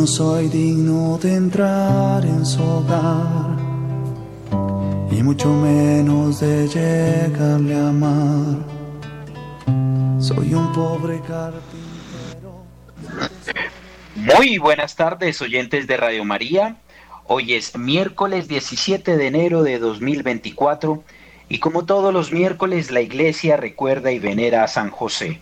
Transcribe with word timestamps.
no 0.00 0.06
soy 0.06 0.48
digno 0.48 1.18
de 1.18 1.34
entrar 1.34 2.24
en 2.24 2.46
su 2.46 2.62
hogar, 2.62 3.54
y 5.10 5.22
mucho 5.22 5.52
menos 5.52 6.40
de 6.40 6.66
llegarle 6.68 7.74
a 7.74 7.88
amar. 7.90 8.64
Soy 10.18 10.54
un 10.54 10.72
pobre 10.72 11.20
carpintero. 11.20 12.64
Muy 14.16 14.56
buenas 14.56 14.96
tardes, 14.96 15.42
oyentes 15.42 15.86
de 15.86 15.98
Radio 15.98 16.24
María. 16.24 16.76
Hoy 17.26 17.52
es 17.52 17.76
miércoles 17.76 18.48
17 18.48 19.18
de 19.18 19.26
enero 19.26 19.62
de 19.62 19.78
2024 19.78 21.04
y 21.50 21.58
como 21.58 21.84
todos 21.84 22.14
los 22.14 22.32
miércoles 22.32 22.90
la 22.90 23.02
iglesia 23.02 23.58
recuerda 23.58 24.12
y 24.12 24.18
venera 24.18 24.64
a 24.64 24.68
San 24.68 24.88
José. 24.88 25.40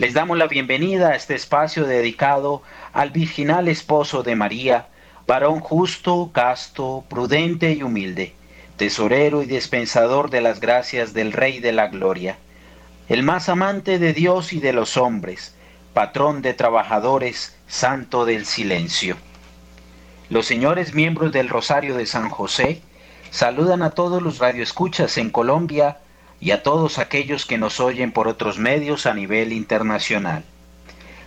Les 0.00 0.14
damos 0.14 0.38
la 0.38 0.46
bienvenida 0.46 1.08
a 1.08 1.14
este 1.14 1.34
espacio 1.34 1.84
dedicado 1.84 2.62
al 2.94 3.10
virginal 3.10 3.68
esposo 3.68 4.22
de 4.22 4.34
María, 4.34 4.86
varón 5.26 5.60
justo, 5.60 6.30
casto, 6.32 7.04
prudente 7.10 7.72
y 7.72 7.82
humilde, 7.82 8.32
tesorero 8.78 9.42
y 9.42 9.44
dispensador 9.44 10.30
de 10.30 10.40
las 10.40 10.58
gracias 10.58 11.12
del 11.12 11.34
Rey 11.34 11.58
de 11.60 11.72
la 11.72 11.88
Gloria, 11.88 12.38
el 13.10 13.22
más 13.22 13.50
amante 13.50 13.98
de 13.98 14.14
Dios 14.14 14.54
y 14.54 14.60
de 14.60 14.72
los 14.72 14.96
hombres, 14.96 15.54
patrón 15.92 16.40
de 16.40 16.54
trabajadores, 16.54 17.58
santo 17.66 18.24
del 18.24 18.46
silencio. 18.46 19.18
Los 20.30 20.46
señores 20.46 20.94
miembros 20.94 21.30
del 21.30 21.50
Rosario 21.50 21.94
de 21.94 22.06
San 22.06 22.30
José 22.30 22.80
saludan 23.30 23.82
a 23.82 23.90
todos 23.90 24.22
los 24.22 24.38
radioescuchas 24.38 25.18
en 25.18 25.28
Colombia, 25.28 25.98
y 26.40 26.52
a 26.52 26.62
todos 26.62 26.98
aquellos 26.98 27.44
que 27.44 27.58
nos 27.58 27.80
oyen 27.80 28.12
por 28.12 28.26
otros 28.26 28.58
medios 28.58 29.06
a 29.06 29.14
nivel 29.14 29.52
internacional. 29.52 30.44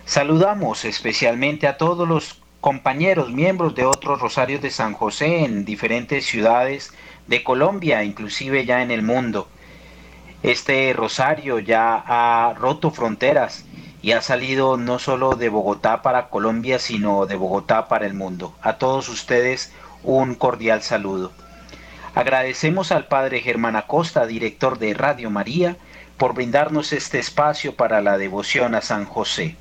Saludamos 0.04 0.84
especialmente 0.84 1.66
a 1.66 1.78
todos 1.78 2.06
los 2.06 2.40
compañeros 2.60 3.30
miembros 3.30 3.74
de 3.74 3.84
otros 3.84 4.20
Rosarios 4.20 4.60
de 4.60 4.70
San 4.70 4.94
José 4.94 5.44
en 5.44 5.64
diferentes 5.64 6.26
ciudades 6.26 6.92
de 7.26 7.44
Colombia, 7.44 8.02
inclusive 8.04 8.66
ya 8.66 8.82
en 8.82 8.90
el 8.90 9.02
mundo. 9.02 9.48
Este 10.42 10.92
rosario 10.92 11.58
ya 11.58 12.02
ha 12.06 12.52
roto 12.54 12.90
fronteras 12.90 13.64
y 14.02 14.12
ha 14.12 14.20
salido 14.20 14.76
no 14.76 14.98
solo 14.98 15.36
de 15.36 15.48
Bogotá 15.48 16.02
para 16.02 16.28
Colombia, 16.28 16.78
sino 16.78 17.24
de 17.24 17.36
Bogotá 17.36 17.88
para 17.88 18.04
el 18.04 18.12
mundo. 18.12 18.54
A 18.60 18.74
todos 18.74 19.08
ustedes 19.08 19.72
un 20.02 20.34
cordial 20.34 20.82
saludo. 20.82 21.32
Agradecemos 22.14 22.92
al 22.92 23.08
Padre 23.08 23.40
Germán 23.40 23.74
Acosta, 23.74 24.24
director 24.24 24.78
de 24.78 24.94
Radio 24.94 25.30
María, 25.30 25.76
por 26.16 26.32
brindarnos 26.32 26.92
este 26.92 27.18
espacio 27.18 27.74
para 27.74 28.00
la 28.00 28.18
devoción 28.18 28.76
a 28.76 28.82
San 28.82 29.04
José. 29.04 29.56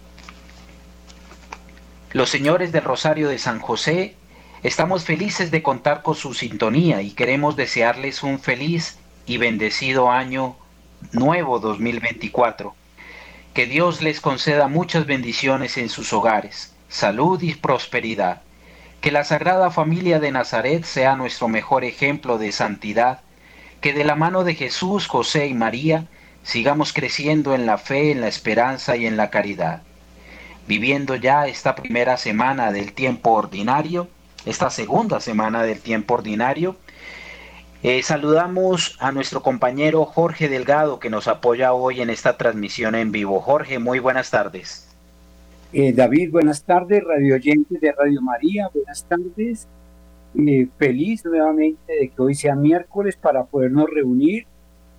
Los 2.12 2.30
señores 2.30 2.72
del 2.72 2.84
Rosario 2.84 3.28
de 3.28 3.40
San 3.40 3.60
José, 3.60 4.16
estamos 4.62 5.04
felices 5.04 5.50
de 5.50 5.64
contar 5.64 6.04
con 6.04 6.14
su 6.14 6.36
sintonía 6.36 7.02
y 7.02 7.10
queremos 7.12 7.56
desearles 7.56 8.22
un 8.22 8.40
feliz 8.40 9.00
y 9.26 9.38
bendecido 9.38 10.12
año 10.12 10.56
nuevo 11.12 11.60
2024. 11.60 12.76
Que 13.56 13.66
Dios 13.66 14.04
les 14.04 14.22
conceda 14.22 14.68
muchas 14.68 15.08
bendiciones 15.08 15.76
en 15.78 15.90
sus 15.90 16.14
hogares, 16.14 16.76
salud 16.88 17.42
y 17.42 17.56
prosperidad 17.56 18.44
que 19.04 19.12
la 19.12 19.26
Sagrada 19.26 19.70
Familia 19.70 20.22
de 20.22 20.32
Nazaret 20.32 20.86
sea 20.86 21.18
nuestro 21.18 21.50
mejor 21.50 21.84
ejemplo 21.84 22.38
de 22.38 22.54
santidad, 22.54 23.20
que 23.82 23.92
de 23.92 24.06
la 24.06 24.16
mano 24.16 24.46
de 24.46 24.56
Jesús, 24.56 25.08
José 25.08 25.48
y 25.48 25.54
María 25.54 26.06
sigamos 26.44 26.94
creciendo 26.94 27.54
en 27.54 27.66
la 27.66 27.78
fe, 27.78 28.12
en 28.12 28.22
la 28.22 28.30
esperanza 28.30 28.96
y 28.96 29.06
en 29.06 29.18
la 29.18 29.30
caridad. 29.30 29.82
Viviendo 30.70 31.18
ya 31.18 31.48
esta 31.48 31.76
primera 31.76 32.16
semana 32.16 32.72
del 32.72 32.94
tiempo 32.94 33.32
ordinario, 33.32 34.08
esta 34.46 34.70
segunda 34.70 35.20
semana 35.20 35.64
del 35.64 35.82
tiempo 35.82 36.14
ordinario, 36.14 36.78
eh, 37.84 38.02
saludamos 38.04 38.96
a 39.02 39.12
nuestro 39.12 39.44
compañero 39.44 40.06
Jorge 40.06 40.48
Delgado 40.48 41.02
que 41.02 41.10
nos 41.10 41.28
apoya 41.28 41.74
hoy 41.74 42.00
en 42.00 42.10
esta 42.10 42.38
transmisión 42.38 42.96
en 42.96 43.12
vivo. 43.12 43.42
Jorge, 43.42 43.80
muy 43.80 44.00
buenas 44.00 44.30
tardes. 44.30 44.93
Eh, 45.76 45.92
David, 45.92 46.30
buenas 46.30 46.64
tardes, 46.64 47.04
radio 47.04 47.34
oyentes 47.34 47.82
de 47.82 47.92
Radio 47.92 48.22
María, 48.22 48.70
buenas 48.72 49.04
tardes. 49.06 49.68
Eh, 50.38 50.68
feliz 50.78 51.26
nuevamente 51.26 51.94
de 52.00 52.10
que 52.10 52.22
hoy 52.22 52.36
sea 52.36 52.56
miércoles 52.56 53.16
para 53.16 53.44
podernos 53.44 53.90
reunir 53.90 54.46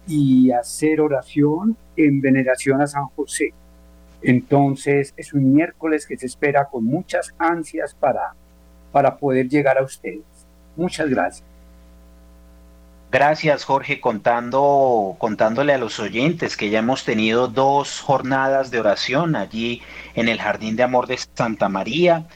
y 0.09 0.51
hacer 0.51 1.01
oración 1.01 1.77
en 1.97 2.21
veneración 2.21 2.83
a 2.83 2.89
San 2.89 3.05
José. 3.05 3.55
Entonces 4.21 5.15
es 5.17 5.33
un 5.33 5.55
miércoles 5.55 6.09
que 6.09 6.17
se 6.17 6.27
espera 6.27 6.65
con 6.65 6.85
muchas 6.85 7.33
ansias 7.39 7.95
para, 7.95 8.35
para 8.91 9.17
poder 9.17 9.49
llegar 9.49 9.79
a 9.79 9.85
ustedes. 9.85 10.25
Muchas 10.75 11.09
gracias. 11.09 11.54
Gracias 13.15 13.65
Jorge, 13.65 14.01
contando, 14.01 15.15
contándole 15.19 15.73
a 15.73 15.79
los 15.79 16.01
oyentes 16.01 16.57
que 16.57 16.69
ya 16.69 16.81
hemos 16.81 17.05
tenido 17.05 17.47
dos 17.47 18.01
jornadas 18.01 18.73
de 18.73 18.81
oración 18.81 19.37
allí 19.37 19.83
en 20.17 20.29
el 20.29 20.41
Jardín 20.41 20.75
de 20.75 20.83
Amor 20.83 21.07
de 21.07 21.17
Santa 21.17 21.69
María, 21.69 22.27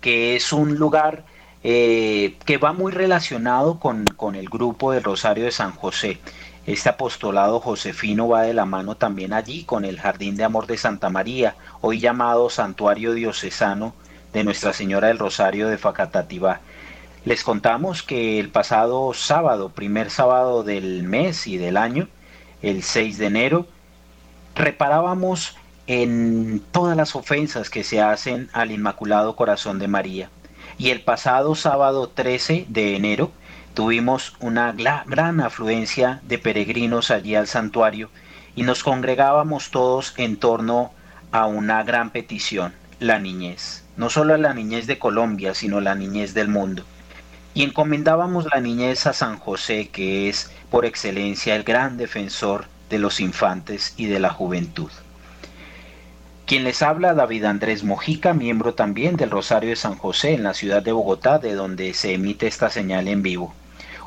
que 0.00 0.36
es 0.36 0.52
un 0.52 0.76
lugar 0.76 1.24
eh, 1.64 2.36
que 2.44 2.56
va 2.56 2.72
muy 2.72 2.92
relacionado 2.92 3.80
con, 3.80 4.04
con 4.04 4.36
el 4.36 4.48
grupo 4.48 4.92
del 4.92 5.02
Rosario 5.02 5.44
de 5.44 5.50
San 5.50 5.72
José. 5.72 6.20
Este 6.68 6.88
apostolado 6.88 7.58
josefino 7.58 8.28
va 8.28 8.42
de 8.42 8.54
la 8.54 8.64
mano 8.64 8.96
también 8.96 9.32
allí 9.32 9.64
con 9.64 9.84
el 9.84 9.98
Jardín 9.98 10.36
de 10.36 10.44
Amor 10.44 10.68
de 10.68 10.76
Santa 10.76 11.10
María, 11.10 11.56
hoy 11.80 11.98
llamado 11.98 12.48
Santuario 12.48 13.12
Diocesano 13.12 13.92
de 14.32 14.44
Nuestra 14.44 14.72
Señora 14.72 15.08
del 15.08 15.18
Rosario 15.18 15.66
de 15.66 15.78
Facatativá. 15.78 16.60
Les 17.28 17.44
contamos 17.44 18.02
que 18.02 18.40
el 18.40 18.48
pasado 18.48 19.12
sábado, 19.12 19.68
primer 19.68 20.08
sábado 20.10 20.62
del 20.62 21.02
mes 21.02 21.46
y 21.46 21.58
del 21.58 21.76
año, 21.76 22.08
el 22.62 22.82
6 22.82 23.18
de 23.18 23.26
enero, 23.26 23.66
reparábamos 24.54 25.54
en 25.86 26.62
todas 26.72 26.96
las 26.96 27.14
ofensas 27.14 27.68
que 27.68 27.84
se 27.84 28.00
hacen 28.00 28.48
al 28.54 28.70
Inmaculado 28.70 29.36
Corazón 29.36 29.78
de 29.78 29.88
María. 29.88 30.30
Y 30.78 30.88
el 30.88 31.02
pasado 31.02 31.54
sábado 31.54 32.08
13 32.08 32.64
de 32.70 32.96
enero 32.96 33.30
tuvimos 33.74 34.34
una 34.40 34.72
gran 34.72 35.42
afluencia 35.42 36.22
de 36.22 36.38
peregrinos 36.38 37.10
allí 37.10 37.34
al 37.34 37.46
santuario 37.46 38.08
y 38.56 38.62
nos 38.62 38.82
congregábamos 38.82 39.70
todos 39.70 40.14
en 40.16 40.38
torno 40.38 40.92
a 41.30 41.44
una 41.44 41.82
gran 41.82 42.08
petición, 42.08 42.72
la 43.00 43.18
niñez. 43.18 43.84
No 43.98 44.08
solo 44.08 44.34
la 44.38 44.54
niñez 44.54 44.86
de 44.86 44.98
Colombia, 44.98 45.52
sino 45.52 45.82
la 45.82 45.94
niñez 45.94 46.32
del 46.32 46.48
mundo 46.48 46.86
y 47.58 47.64
encomendábamos 47.64 48.46
la 48.54 48.60
niñez 48.60 49.08
a 49.08 49.12
San 49.12 49.36
José, 49.40 49.88
que 49.88 50.28
es 50.28 50.48
por 50.70 50.86
excelencia 50.86 51.56
el 51.56 51.64
gran 51.64 51.96
defensor 51.96 52.66
de 52.88 53.00
los 53.00 53.18
infantes 53.18 53.94
y 53.96 54.06
de 54.06 54.20
la 54.20 54.30
juventud. 54.30 54.92
Quien 56.46 56.62
les 56.62 56.82
habla, 56.82 57.14
David 57.14 57.46
Andrés 57.46 57.82
Mojica, 57.82 58.32
miembro 58.32 58.74
también 58.74 59.16
del 59.16 59.32
Rosario 59.32 59.70
de 59.70 59.74
San 59.74 59.96
José 59.96 60.34
en 60.34 60.44
la 60.44 60.54
ciudad 60.54 60.84
de 60.84 60.92
Bogotá, 60.92 61.40
de 61.40 61.54
donde 61.54 61.94
se 61.94 62.14
emite 62.14 62.46
esta 62.46 62.70
señal 62.70 63.08
en 63.08 63.24
vivo. 63.24 63.52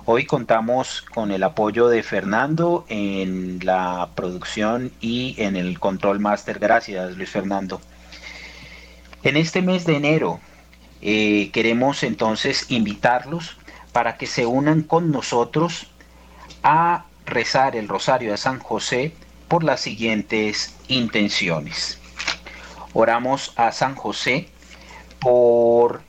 Hoy 0.06 0.26
contamos 0.26 1.02
con 1.02 1.32
el 1.32 1.44
apoyo 1.44 1.90
de 1.90 2.04
Fernando 2.04 2.86
en 2.88 3.60
la 3.64 4.12
producción 4.16 4.94
y 5.02 5.36
en 5.38 5.58
el 5.58 5.78
control 5.78 6.22
máster. 6.22 6.58
Gracias, 6.58 7.18
Luis 7.18 7.30
Fernando. 7.30 7.82
En 9.24 9.36
este 9.36 9.62
mes 9.62 9.86
de 9.86 9.98
enero 9.98 10.40
eh, 11.02 11.50
queremos 11.52 12.04
entonces 12.04 12.66
invitarlos 12.70 13.58
para 13.92 14.18
que 14.18 14.28
se 14.28 14.46
unan 14.46 14.84
con 14.84 15.12
nosotros 15.12 15.88
a 16.64 17.06
rezar 17.26 17.76
el 17.76 17.88
rosario 17.88 18.32
de 18.32 18.38
San 18.38 18.60
José 18.60 19.14
por 19.48 19.64
las 19.64 19.82
siguientes 19.82 20.76
intenciones. 20.88 22.00
Oramos 22.94 23.54
a 23.56 23.72
San 23.72 23.96
José 23.96 24.50
por 25.20 26.02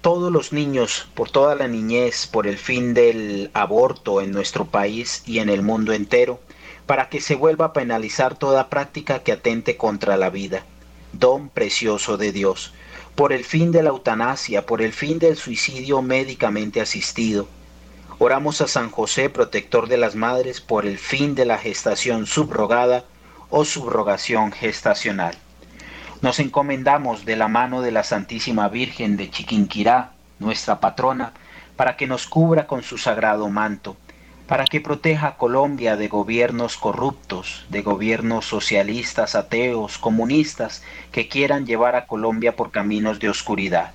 todos 0.00 0.32
los 0.32 0.52
niños, 0.52 1.08
por 1.14 1.30
toda 1.30 1.54
la 1.54 1.68
niñez, 1.68 2.26
por 2.26 2.46
el 2.46 2.56
fin 2.56 2.94
del 2.94 3.50
aborto 3.52 4.20
en 4.20 4.30
nuestro 4.30 4.64
país 4.66 5.22
y 5.26 5.40
en 5.40 5.48
el 5.48 5.62
mundo 5.62 5.92
entero, 5.92 6.40
para 6.86 7.08
que 7.08 7.20
se 7.20 7.34
vuelva 7.34 7.66
a 7.66 7.72
penalizar 7.72 8.38
toda 8.38 8.70
práctica 8.70 9.22
que 9.22 9.32
atente 9.32 9.76
contra 9.76 10.16
la 10.16 10.30
vida, 10.30 10.64
don 11.12 11.48
precioso 11.48 12.16
de 12.16 12.32
Dios 12.32 12.72
por 13.14 13.32
el 13.32 13.44
fin 13.44 13.72
de 13.72 13.82
la 13.82 13.90
eutanasia, 13.90 14.66
por 14.66 14.82
el 14.82 14.92
fin 14.92 15.18
del 15.18 15.36
suicidio 15.36 16.02
médicamente 16.02 16.80
asistido. 16.80 17.48
Oramos 18.18 18.60
a 18.60 18.68
San 18.68 18.90
José, 18.90 19.30
protector 19.30 19.88
de 19.88 19.96
las 19.96 20.14
madres, 20.14 20.60
por 20.60 20.86
el 20.86 20.98
fin 20.98 21.34
de 21.34 21.46
la 21.46 21.58
gestación 21.58 22.26
subrogada 22.26 23.04
o 23.48 23.64
subrogación 23.64 24.52
gestacional. 24.52 25.36
Nos 26.20 26.38
encomendamos 26.38 27.24
de 27.24 27.36
la 27.36 27.48
mano 27.48 27.80
de 27.80 27.92
la 27.92 28.04
Santísima 28.04 28.68
Virgen 28.68 29.16
de 29.16 29.30
Chiquinquirá, 29.30 30.12
nuestra 30.38 30.80
patrona, 30.80 31.32
para 31.76 31.96
que 31.96 32.06
nos 32.06 32.26
cubra 32.26 32.66
con 32.66 32.82
su 32.82 32.98
sagrado 32.98 33.48
manto 33.48 33.96
para 34.50 34.64
que 34.64 34.80
proteja 34.80 35.28
a 35.28 35.36
Colombia 35.36 35.94
de 35.94 36.08
gobiernos 36.08 36.76
corruptos, 36.76 37.64
de 37.68 37.82
gobiernos 37.82 38.46
socialistas, 38.46 39.36
ateos, 39.36 39.96
comunistas, 39.96 40.82
que 41.12 41.28
quieran 41.28 41.66
llevar 41.66 41.94
a 41.94 42.08
Colombia 42.08 42.56
por 42.56 42.72
caminos 42.72 43.20
de 43.20 43.28
oscuridad. 43.28 43.92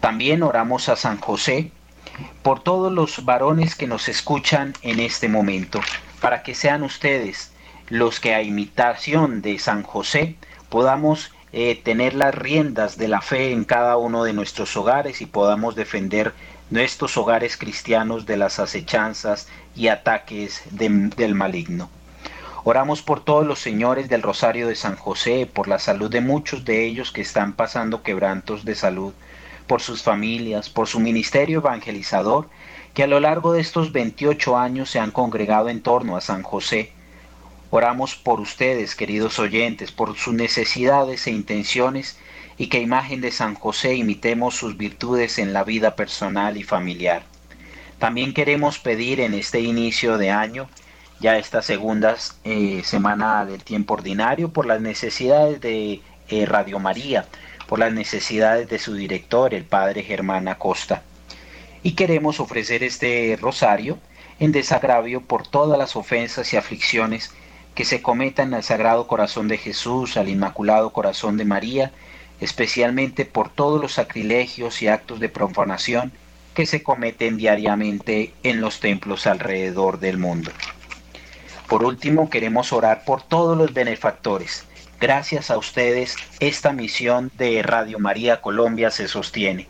También 0.00 0.42
oramos 0.42 0.90
a 0.90 0.96
San 0.96 1.16
José 1.16 1.72
por 2.42 2.62
todos 2.62 2.92
los 2.92 3.24
varones 3.24 3.76
que 3.76 3.86
nos 3.86 4.10
escuchan 4.10 4.74
en 4.82 5.00
este 5.00 5.26
momento, 5.26 5.80
para 6.20 6.42
que 6.42 6.54
sean 6.54 6.82
ustedes 6.82 7.50
los 7.88 8.20
que 8.20 8.34
a 8.34 8.42
imitación 8.42 9.40
de 9.40 9.58
San 9.58 9.84
José 9.84 10.36
podamos 10.68 11.32
eh, 11.54 11.80
tener 11.82 12.12
las 12.12 12.34
riendas 12.34 12.98
de 12.98 13.08
la 13.08 13.22
fe 13.22 13.52
en 13.52 13.64
cada 13.64 13.96
uno 13.96 14.22
de 14.24 14.34
nuestros 14.34 14.76
hogares 14.76 15.22
y 15.22 15.26
podamos 15.26 15.76
defender 15.76 16.34
nuestros 16.72 17.18
hogares 17.18 17.58
cristianos 17.58 18.24
de 18.24 18.38
las 18.38 18.58
acechanzas 18.58 19.46
y 19.76 19.88
ataques 19.88 20.62
del 20.70 21.34
maligno. 21.34 21.90
Oramos 22.64 23.02
por 23.02 23.22
todos 23.22 23.46
los 23.46 23.58
señores 23.58 24.08
del 24.08 24.22
Rosario 24.22 24.66
de 24.66 24.74
San 24.74 24.96
José, 24.96 25.46
por 25.52 25.68
la 25.68 25.78
salud 25.78 26.10
de 26.10 26.22
muchos 26.22 26.64
de 26.64 26.86
ellos 26.86 27.12
que 27.12 27.20
están 27.20 27.52
pasando 27.52 28.02
quebrantos 28.02 28.64
de 28.64 28.74
salud, 28.74 29.12
por 29.66 29.82
sus 29.82 30.02
familias, 30.02 30.70
por 30.70 30.88
su 30.88 30.98
ministerio 30.98 31.58
evangelizador, 31.58 32.48
que 32.94 33.02
a 33.02 33.06
lo 33.06 33.20
largo 33.20 33.52
de 33.52 33.60
estos 33.60 33.92
28 33.92 34.56
años 34.56 34.88
se 34.88 34.98
han 34.98 35.10
congregado 35.10 35.68
en 35.68 35.82
torno 35.82 36.16
a 36.16 36.22
San 36.22 36.42
José, 36.42 36.92
Oramos 37.74 38.16
por 38.16 38.38
ustedes, 38.38 38.94
queridos 38.94 39.38
oyentes, 39.38 39.92
por 39.92 40.14
sus 40.14 40.34
necesidades 40.34 41.26
e 41.26 41.30
intenciones 41.30 42.18
y 42.58 42.68
que 42.68 42.80
imagen 42.80 43.20
de 43.20 43.30
San 43.30 43.54
José 43.54 43.94
imitemos 43.94 44.54
sus 44.54 44.76
virtudes 44.76 45.38
en 45.38 45.52
la 45.52 45.64
vida 45.64 45.96
personal 45.96 46.56
y 46.56 46.62
familiar. 46.62 47.22
También 47.98 48.34
queremos 48.34 48.78
pedir 48.78 49.20
en 49.20 49.34
este 49.34 49.60
inicio 49.60 50.18
de 50.18 50.30
año, 50.30 50.68
ya 51.20 51.38
esta 51.38 51.62
segunda 51.62 52.16
eh, 52.44 52.82
semana 52.84 53.44
del 53.44 53.62
tiempo 53.62 53.94
ordinario, 53.94 54.52
por 54.52 54.66
las 54.66 54.80
necesidades 54.80 55.60
de 55.60 56.00
eh, 56.28 56.46
Radio 56.46 56.78
María, 56.78 57.26
por 57.68 57.78
las 57.78 57.92
necesidades 57.92 58.68
de 58.68 58.78
su 58.78 58.94
director, 58.94 59.54
el 59.54 59.64
padre 59.64 60.02
Germán 60.02 60.48
Acosta. 60.48 61.02
Y 61.84 61.92
queremos 61.92 62.40
ofrecer 62.40 62.82
este 62.82 63.38
rosario 63.40 63.98
en 64.40 64.52
desagravio 64.52 65.20
por 65.20 65.46
todas 65.46 65.78
las 65.78 65.94
ofensas 65.94 66.52
y 66.52 66.56
aflicciones 66.56 67.30
que 67.74 67.84
se 67.84 68.02
cometan 68.02 68.52
al 68.54 68.62
Sagrado 68.62 69.06
Corazón 69.06 69.48
de 69.48 69.58
Jesús, 69.58 70.16
al 70.16 70.28
Inmaculado 70.28 70.90
Corazón 70.90 71.36
de 71.36 71.44
María, 71.44 71.92
especialmente 72.42 73.24
por 73.24 73.48
todos 73.50 73.80
los 73.80 73.92
sacrilegios 73.92 74.82
y 74.82 74.88
actos 74.88 75.20
de 75.20 75.28
profanación 75.28 76.12
que 76.54 76.66
se 76.66 76.82
cometen 76.82 77.36
diariamente 77.36 78.34
en 78.42 78.60
los 78.60 78.80
templos 78.80 79.28
alrededor 79.28 80.00
del 80.00 80.18
mundo. 80.18 80.50
Por 81.68 81.84
último, 81.84 82.28
queremos 82.28 82.72
orar 82.72 83.04
por 83.04 83.22
todos 83.22 83.56
los 83.56 83.72
benefactores. 83.72 84.64
Gracias 85.00 85.50
a 85.50 85.56
ustedes, 85.56 86.16
esta 86.40 86.72
misión 86.72 87.30
de 87.38 87.62
Radio 87.62 88.00
María 88.00 88.40
Colombia 88.40 88.90
se 88.90 89.06
sostiene. 89.06 89.68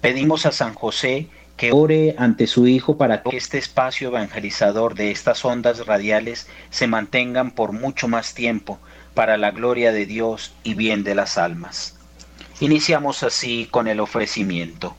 Pedimos 0.00 0.44
a 0.44 0.52
San 0.52 0.74
José 0.74 1.28
que 1.56 1.70
ore 1.72 2.16
ante 2.18 2.48
su 2.48 2.66
Hijo 2.66 2.98
para 2.98 3.22
que 3.22 3.36
este 3.36 3.58
espacio 3.58 4.08
evangelizador 4.08 4.96
de 4.96 5.12
estas 5.12 5.44
ondas 5.44 5.86
radiales 5.86 6.48
se 6.70 6.88
mantengan 6.88 7.52
por 7.52 7.70
mucho 7.72 8.08
más 8.08 8.34
tiempo 8.34 8.80
para 9.14 9.36
la 9.36 9.50
gloria 9.50 9.92
de 9.92 10.06
Dios 10.06 10.54
y 10.62 10.74
bien 10.74 11.04
de 11.04 11.14
las 11.14 11.38
almas. 11.38 11.96
Iniciamos 12.60 13.22
así 13.22 13.66
con 13.70 13.88
el 13.88 14.00
ofrecimiento. 14.00 14.94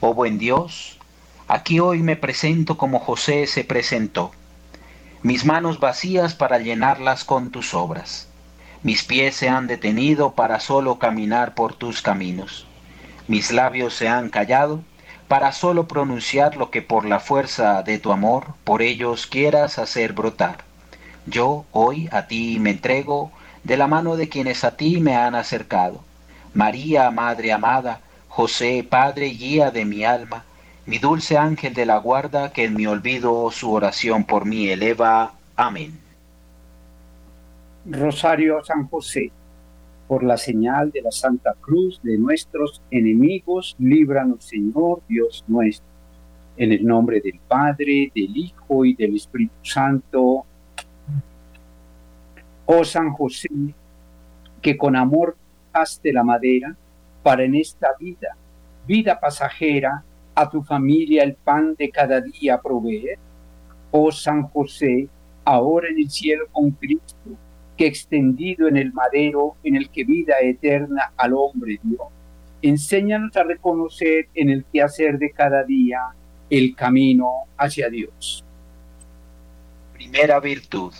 Oh 0.00 0.14
buen 0.14 0.38
Dios, 0.38 0.98
aquí 1.48 1.80
hoy 1.80 2.02
me 2.02 2.16
presento 2.16 2.76
como 2.76 2.98
José 2.98 3.46
se 3.46 3.64
presentó, 3.64 4.32
mis 5.22 5.46
manos 5.46 5.80
vacías 5.80 6.34
para 6.34 6.58
llenarlas 6.58 7.24
con 7.24 7.50
tus 7.50 7.72
obras. 7.72 8.28
Mis 8.82 9.04
pies 9.04 9.34
se 9.34 9.48
han 9.48 9.66
detenido 9.66 10.34
para 10.34 10.60
solo 10.60 10.98
caminar 10.98 11.54
por 11.54 11.72
tus 11.72 12.02
caminos. 12.02 12.66
Mis 13.26 13.50
labios 13.50 13.94
se 13.94 14.08
han 14.08 14.28
callado 14.28 14.82
para 15.26 15.52
solo 15.52 15.88
pronunciar 15.88 16.58
lo 16.58 16.70
que 16.70 16.82
por 16.82 17.06
la 17.06 17.20
fuerza 17.20 17.82
de 17.82 17.98
tu 17.98 18.12
amor 18.12 18.48
por 18.64 18.82
ellos 18.82 19.26
quieras 19.26 19.78
hacer 19.78 20.12
brotar. 20.12 20.58
Yo 21.26 21.64
hoy 21.72 22.08
a 22.12 22.26
ti 22.26 22.58
me 22.60 22.70
entrego 22.70 23.32
de 23.62 23.76
la 23.76 23.86
mano 23.86 24.16
de 24.16 24.28
quienes 24.28 24.64
a 24.64 24.76
ti 24.76 25.00
me 25.00 25.16
han 25.16 25.34
acercado. 25.34 26.00
María, 26.52 27.10
Madre 27.10 27.52
amada, 27.52 28.00
José, 28.28 28.86
Padre 28.88 29.26
guía 29.26 29.70
de 29.70 29.84
mi 29.84 30.04
alma, 30.04 30.44
mi 30.86 30.98
dulce 30.98 31.38
ángel 31.38 31.72
de 31.72 31.86
la 31.86 31.98
guarda, 31.98 32.52
que 32.52 32.64
en 32.64 32.74
mi 32.74 32.86
olvido 32.86 33.50
su 33.50 33.72
oración 33.72 34.24
por 34.24 34.44
mí 34.44 34.68
eleva. 34.68 35.32
Amén. 35.56 35.98
Rosario 37.86 38.62
San 38.64 38.86
José 38.88 39.30
por 40.06 40.22
la 40.22 40.36
señal 40.36 40.90
de 40.90 41.02
la 41.02 41.10
Santa 41.10 41.54
Cruz 41.60 42.00
de 42.02 42.18
nuestros 42.18 42.82
enemigos, 42.90 43.74
líbranos 43.78 44.44
Señor 44.44 45.02
Dios 45.08 45.44
nuestro. 45.48 45.88
En 46.56 46.72
el 46.72 46.84
nombre 46.84 47.20
del 47.20 47.40
Padre, 47.48 48.12
del 48.14 48.36
Hijo 48.36 48.84
y 48.84 48.94
del 48.94 49.16
Espíritu 49.16 49.54
Santo. 49.62 50.44
Oh 52.66 52.84
San 52.84 53.12
José, 53.12 53.48
que 54.62 54.76
con 54.76 54.96
amor 54.96 55.36
haste 55.72 56.12
la 56.12 56.22
madera 56.22 56.74
para 57.22 57.44
en 57.44 57.54
esta 57.54 57.88
vida, 57.98 58.36
vida 58.86 59.18
pasajera, 59.20 60.02
a 60.34 60.50
tu 60.50 60.62
familia 60.62 61.22
el 61.22 61.34
pan 61.34 61.74
de 61.78 61.90
cada 61.90 62.20
día 62.20 62.60
proveer. 62.60 63.18
Oh 63.90 64.10
San 64.10 64.48
José, 64.48 65.08
ahora 65.44 65.88
en 65.88 65.98
el 65.98 66.10
cielo 66.10 66.46
con 66.50 66.70
Cristo 66.72 67.30
que 67.76 67.86
extendido 67.86 68.68
en 68.68 68.76
el 68.76 68.92
madero 68.92 69.56
en 69.64 69.76
el 69.76 69.90
que 69.90 70.04
vida 70.04 70.34
eterna 70.40 71.12
al 71.16 71.34
hombre 71.34 71.80
dio. 71.82 71.98
Enséñanos 72.62 73.36
a 73.36 73.42
reconocer 73.42 74.28
en 74.34 74.48
el 74.48 74.64
quehacer 74.64 75.18
de 75.18 75.30
cada 75.30 75.64
día 75.64 76.00
el 76.50 76.74
camino 76.74 77.30
hacia 77.56 77.90
Dios. 77.90 78.44
Primera 79.92 80.40
virtud. 80.40 80.92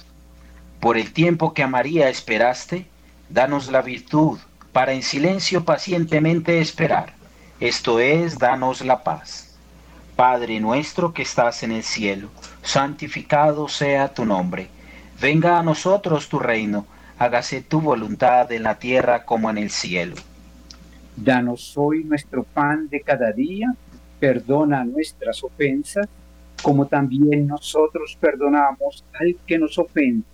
Por 0.84 0.98
el 0.98 1.14
tiempo 1.14 1.54
que 1.54 1.62
a 1.62 1.66
María 1.66 2.10
esperaste, 2.10 2.84
danos 3.30 3.72
la 3.72 3.80
virtud 3.80 4.38
para 4.70 4.92
en 4.92 5.02
silencio 5.02 5.64
pacientemente 5.64 6.60
esperar. 6.60 7.14
Esto 7.58 8.00
es, 8.00 8.38
danos 8.38 8.84
la 8.84 9.02
paz. 9.02 9.56
Padre 10.14 10.60
nuestro 10.60 11.14
que 11.14 11.22
estás 11.22 11.62
en 11.62 11.72
el 11.72 11.84
cielo, 11.84 12.28
santificado 12.60 13.66
sea 13.66 14.12
tu 14.12 14.26
nombre 14.26 14.68
Venga 15.18 15.58
a 15.58 15.62
nosotros 15.62 16.28
tu 16.28 16.38
reino, 16.38 16.84
hágase 17.18 17.62
tu 17.62 17.80
voluntad 17.80 18.52
en 18.52 18.64
la 18.64 18.78
tierra 18.78 19.24
como 19.24 19.48
en 19.48 19.56
el 19.56 19.70
cielo. 19.70 20.16
Danos 21.16 21.72
hoy 21.78 22.04
nuestro 22.04 22.42
pan 22.42 22.90
de 22.90 23.00
cada 23.00 23.32
día, 23.32 23.74
perdona 24.20 24.84
nuestras 24.84 25.42
ofensas, 25.42 26.06
como 26.62 26.86
también 26.86 27.46
nosotros 27.46 28.18
perdonamos 28.20 29.02
al 29.18 29.34
que 29.46 29.58
nos 29.58 29.78
ofende. 29.78 30.33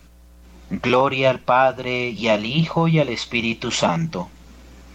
Gloria 0.71 1.31
al 1.31 1.39
Padre 1.39 2.09
y 2.09 2.29
al 2.29 2.45
Hijo 2.45 2.87
y 2.87 2.99
al 2.99 3.09
Espíritu 3.09 3.71
Santo. 3.71 4.29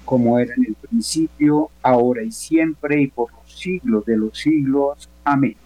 Como 0.06 0.38
era 0.38 0.54
en 0.56 0.64
el 0.68 0.74
principio, 0.74 1.70
ahora 1.82 2.22
y 2.22 2.32
siempre 2.32 3.02
y 3.02 3.08
por 3.08 3.30
los 3.32 3.60
siglos 3.60 4.06
de 4.06 4.16
los 4.16 4.38
siglos. 4.38 5.08
Amén. 5.22 5.56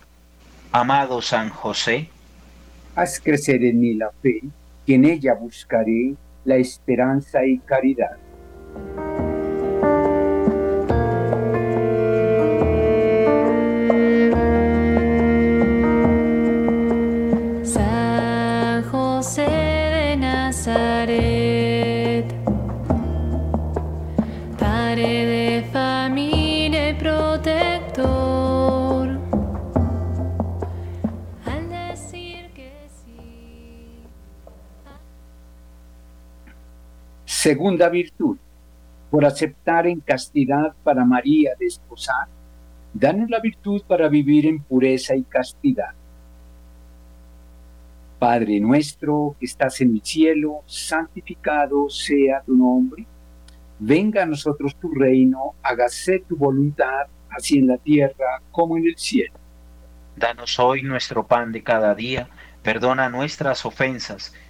Amado 0.73 1.23
San 1.23 1.51
José, 1.51 2.09
haz 2.97 3.21
crecer 3.21 3.65
en 3.65 3.81
mí 3.81 3.95
la 3.95 4.11
fe, 4.21 4.41
que 4.85 4.95
en 4.95 5.05
ella 5.05 5.35
buscaré 5.35 6.15
la 6.45 6.57
esperanza 6.57 7.45
y 7.45 7.59
caridad. 7.59 8.17
Segunda 37.43 37.89
virtud, 37.89 38.37
por 39.11 39.25
aceptar 39.25 39.87
en 39.87 40.01
castidad 40.01 40.75
para 40.85 41.07
María 41.07 41.53
desposar, 41.59 42.29
danos 42.93 43.31
la 43.31 43.41
virtud 43.41 43.81
para 43.89 44.11
vivir 44.11 44.45
en 44.45 44.63
pureza 44.63 45.17
y 45.17 45.23
castidad. 45.23 45.95
Padre 48.19 48.61
nuestro 48.61 49.37
que 49.41 49.47
estás 49.47 49.81
en 49.81 49.95
el 49.95 50.03
cielo, 50.03 50.65
santificado 50.67 51.89
sea 51.89 52.43
tu 52.43 52.55
nombre. 52.55 53.07
Venga 53.79 54.25
a 54.25 54.27
nosotros 54.27 54.77
tu 54.77 54.93
reino, 54.93 55.55
hágase 55.63 56.19
tu 56.29 56.37
voluntad, 56.37 57.07
así 57.31 57.61
en 57.61 57.69
la 57.69 57.79
tierra 57.79 58.43
como 58.51 58.77
en 58.77 58.85
el 58.85 58.99
cielo. 58.99 59.33
Danos 60.15 60.59
hoy 60.59 60.83
nuestro 60.83 61.27
pan 61.27 61.53
de 61.53 61.63
cada 61.63 61.95
día, 61.95 62.29
perdona 62.63 63.09
nuestras 63.09 63.65
ofensas, 63.65 64.35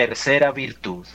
Tercera 0.00 0.50
virtud. 0.50 1.06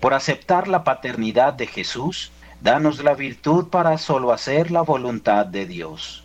Por 0.00 0.12
aceptar 0.12 0.68
la 0.68 0.84
paternidad 0.84 1.54
de 1.54 1.66
Jesús, 1.66 2.30
danos 2.60 3.02
la 3.02 3.14
virtud 3.14 3.68
para 3.68 3.96
solo 3.96 4.32
hacer 4.32 4.70
la 4.70 4.82
voluntad 4.82 5.46
de 5.46 5.64
Dios. 5.64 6.24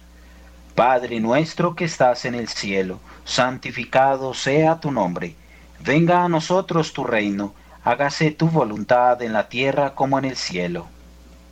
Padre 0.75 1.21
nuestro 1.21 1.75
que 1.75 1.85
estás 1.85 2.25
en 2.25 2.35
el 2.35 2.49
cielo, 2.49 2.99
santificado 3.23 4.33
sea 4.33 4.81
tu 4.81 4.91
nombre. 4.91 5.35
Venga 5.79 6.25
a 6.25 6.27
nosotros 6.27 6.91
tu 6.91 7.05
reino, 7.05 7.53
hágase 7.85 8.31
tu 8.31 8.49
voluntad 8.49 9.21
en 9.21 9.31
la 9.31 9.47
tierra 9.47 9.95
como 9.95 10.19
en 10.19 10.25
el 10.25 10.35
cielo. 10.35 10.87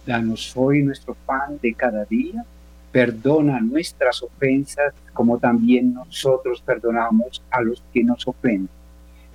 Danos 0.06 0.52
hoy 0.58 0.84
nuestro 0.84 1.16
pan 1.26 1.60
de 1.62 1.74
cada 1.76 2.04
día, 2.04 2.44
perdona 2.92 3.62
nuestras 3.62 4.22
ofensas 4.22 4.94
como 5.14 5.40
también 5.40 5.94
nosotros 5.94 6.62
perdonamos 6.62 7.42
a 7.50 7.62
los 7.62 7.82
que 7.94 8.04
nos 8.04 8.28
ofenden 8.28 8.81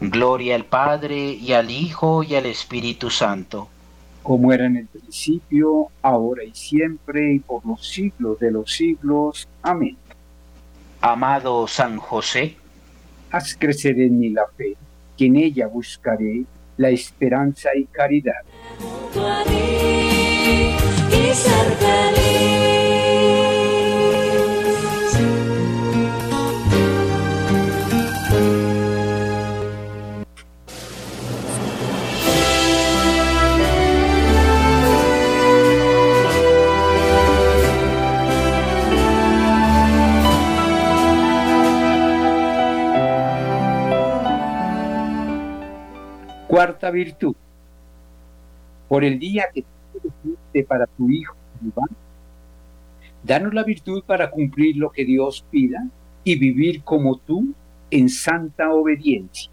Gloria 0.00 0.54
al 0.54 0.64
Padre, 0.64 1.16
y 1.16 1.52
al 1.52 1.70
Hijo, 1.70 2.22
y 2.22 2.34
al 2.34 2.46
Espíritu 2.46 3.10
Santo. 3.10 3.68
Como 4.22 4.52
era 4.52 4.66
en 4.66 4.76
el 4.76 4.86
principio, 4.86 5.88
ahora 6.02 6.44
y 6.44 6.54
siempre, 6.54 7.34
y 7.34 7.38
por 7.38 7.64
los 7.64 7.86
siglos 7.88 8.38
de 8.40 8.50
los 8.50 8.72
siglos. 8.72 9.48
Amén. 9.62 9.96
Amado 11.00 11.66
San 11.68 11.98
José, 11.98 12.56
Haz 13.30 13.56
crecer 13.58 14.00
en 14.00 14.18
mí 14.18 14.30
la 14.30 14.46
fe, 14.56 14.76
que 15.16 15.26
en 15.26 15.36
ella 15.36 15.66
buscaré 15.66 16.44
la 16.76 16.90
esperanza 16.90 17.70
y 17.76 17.84
caridad. 17.86 18.42
junto 18.78 19.28
a 19.28 19.42
ti 19.44 20.76
y 21.12 21.34
ser 21.34 21.66
feliz. 21.76 22.55
Cuarta 46.56 46.90
virtud. 46.90 47.36
Por 48.88 49.04
el 49.04 49.18
día 49.18 49.44
que 49.52 49.62
tú 50.22 50.38
para 50.66 50.86
tu 50.86 51.10
hijo, 51.10 51.36
danos 53.22 53.52
la 53.52 53.62
virtud 53.62 54.02
para 54.06 54.30
cumplir 54.30 54.78
lo 54.78 54.88
que 54.88 55.04
Dios 55.04 55.44
pida 55.50 55.86
y 56.24 56.38
vivir 56.38 56.82
como 56.82 57.18
tú 57.18 57.52
en 57.90 58.08
santa 58.08 58.72
obediencia. 58.72 59.52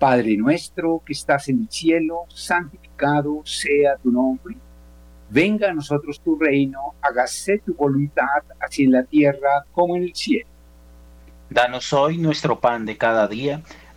Padre 0.00 0.36
nuestro 0.36 1.00
que 1.06 1.12
estás 1.12 1.48
en 1.48 1.60
el 1.60 1.70
cielo, 1.70 2.24
santificado 2.30 3.42
sea 3.44 3.98
tu 3.98 4.10
nombre. 4.10 4.56
Venga 5.30 5.70
a 5.70 5.74
nosotros 5.74 6.18
tu 6.18 6.36
reino, 6.36 6.94
hágase 7.02 7.58
tu 7.58 7.72
voluntad, 7.72 8.42
así 8.58 8.82
en 8.82 8.90
la 8.90 9.04
tierra 9.04 9.64
como 9.70 9.94
en 9.94 10.02
el 10.02 10.14
cielo. 10.16 10.48
danos 11.50 11.92
hoy 11.92 12.18
nuestro 12.18 12.58
pan 12.58 12.84
de 12.84 12.96
cada 12.96 13.28
día, 13.28 13.62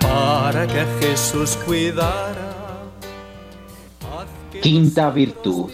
Para 0.00 0.66
que 0.66 0.84
Jesús 1.00 1.56
cuidara. 1.64 2.34
Quinta 4.60 5.10
virtud. 5.10 5.70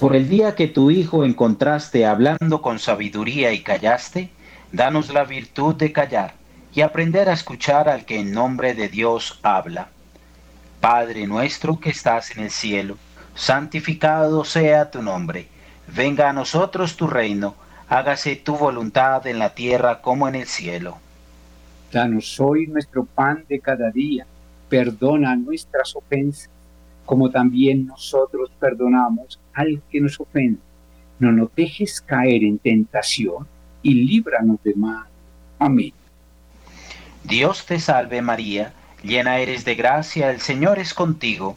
Por 0.00 0.16
el 0.16 0.30
día 0.30 0.54
que 0.54 0.66
tu 0.66 0.90
Hijo 0.90 1.26
encontraste 1.26 2.06
hablando 2.06 2.62
con 2.62 2.78
sabiduría 2.78 3.52
y 3.52 3.62
callaste, 3.62 4.30
danos 4.72 5.12
la 5.12 5.24
virtud 5.24 5.74
de 5.74 5.92
callar 5.92 6.32
y 6.72 6.80
aprender 6.80 7.28
a 7.28 7.34
escuchar 7.34 7.90
al 7.90 8.06
que 8.06 8.20
en 8.20 8.32
nombre 8.32 8.72
de 8.72 8.88
Dios 8.88 9.38
habla. 9.42 9.88
Padre 10.80 11.26
nuestro 11.26 11.78
que 11.80 11.90
estás 11.90 12.34
en 12.34 12.44
el 12.44 12.50
cielo, 12.50 12.96
santificado 13.34 14.42
sea 14.44 14.90
tu 14.90 15.02
nombre. 15.02 15.48
Venga 15.86 16.30
a 16.30 16.32
nosotros 16.32 16.96
tu 16.96 17.08
reino, 17.08 17.56
hágase 17.88 18.36
tu 18.36 18.56
voluntad 18.56 19.26
en 19.26 19.38
la 19.38 19.54
tierra 19.54 20.00
como 20.00 20.28
en 20.28 20.34
el 20.34 20.46
cielo. 20.46 20.98
danos 21.90 22.38
hoy 22.38 22.66
nuestro 22.66 23.04
pan 23.04 23.44
de 23.48 23.60
cada 23.60 23.90
día, 23.90 24.26
perdona 24.68 25.34
nuestras 25.36 25.96
ofensas, 25.96 26.50
como 27.06 27.30
también 27.30 27.86
nosotros 27.86 28.50
perdonamos 28.60 29.40
al 29.54 29.80
que 29.90 30.00
nos 30.00 30.20
ofende. 30.20 30.60
No 31.18 31.32
nos 31.32 31.54
dejes 31.54 32.02
caer 32.02 32.44
en 32.44 32.58
tentación 32.58 33.46
y 33.82 33.94
líbranos 33.94 34.62
de 34.62 34.74
mal. 34.74 35.06
Amén. 35.58 35.92
Dios 37.24 37.64
te 37.64 37.80
salve 37.80 38.20
María, 38.20 38.74
llena 39.02 39.38
eres 39.38 39.64
de 39.64 39.74
gracia, 39.74 40.30
el 40.30 40.40
Señor 40.40 40.78
es 40.78 40.92
contigo. 40.92 41.56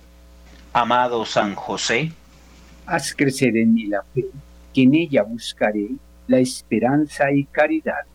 Amado 0.73 1.25
San 1.25 1.53
José, 1.55 2.13
Haz 2.85 3.13
crecer 3.13 3.55
en 3.57 3.73
mí 3.73 3.85
la 3.87 4.03
fe, 4.03 4.25
que 4.73 4.83
en 4.83 4.95
ella 4.95 5.23
buscaré 5.23 5.89
la 6.27 6.39
esperanza 6.39 7.31
y 7.31 7.45
caridad. 7.45 8.05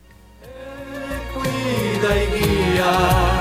cuida 1.34 2.22
y 2.22 2.26
guía 2.32 3.40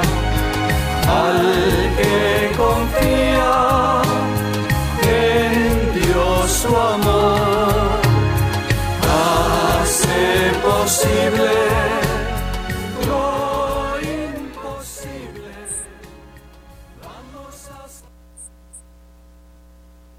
al 1.07 1.95
que 1.97 2.51
confía 2.57 4.04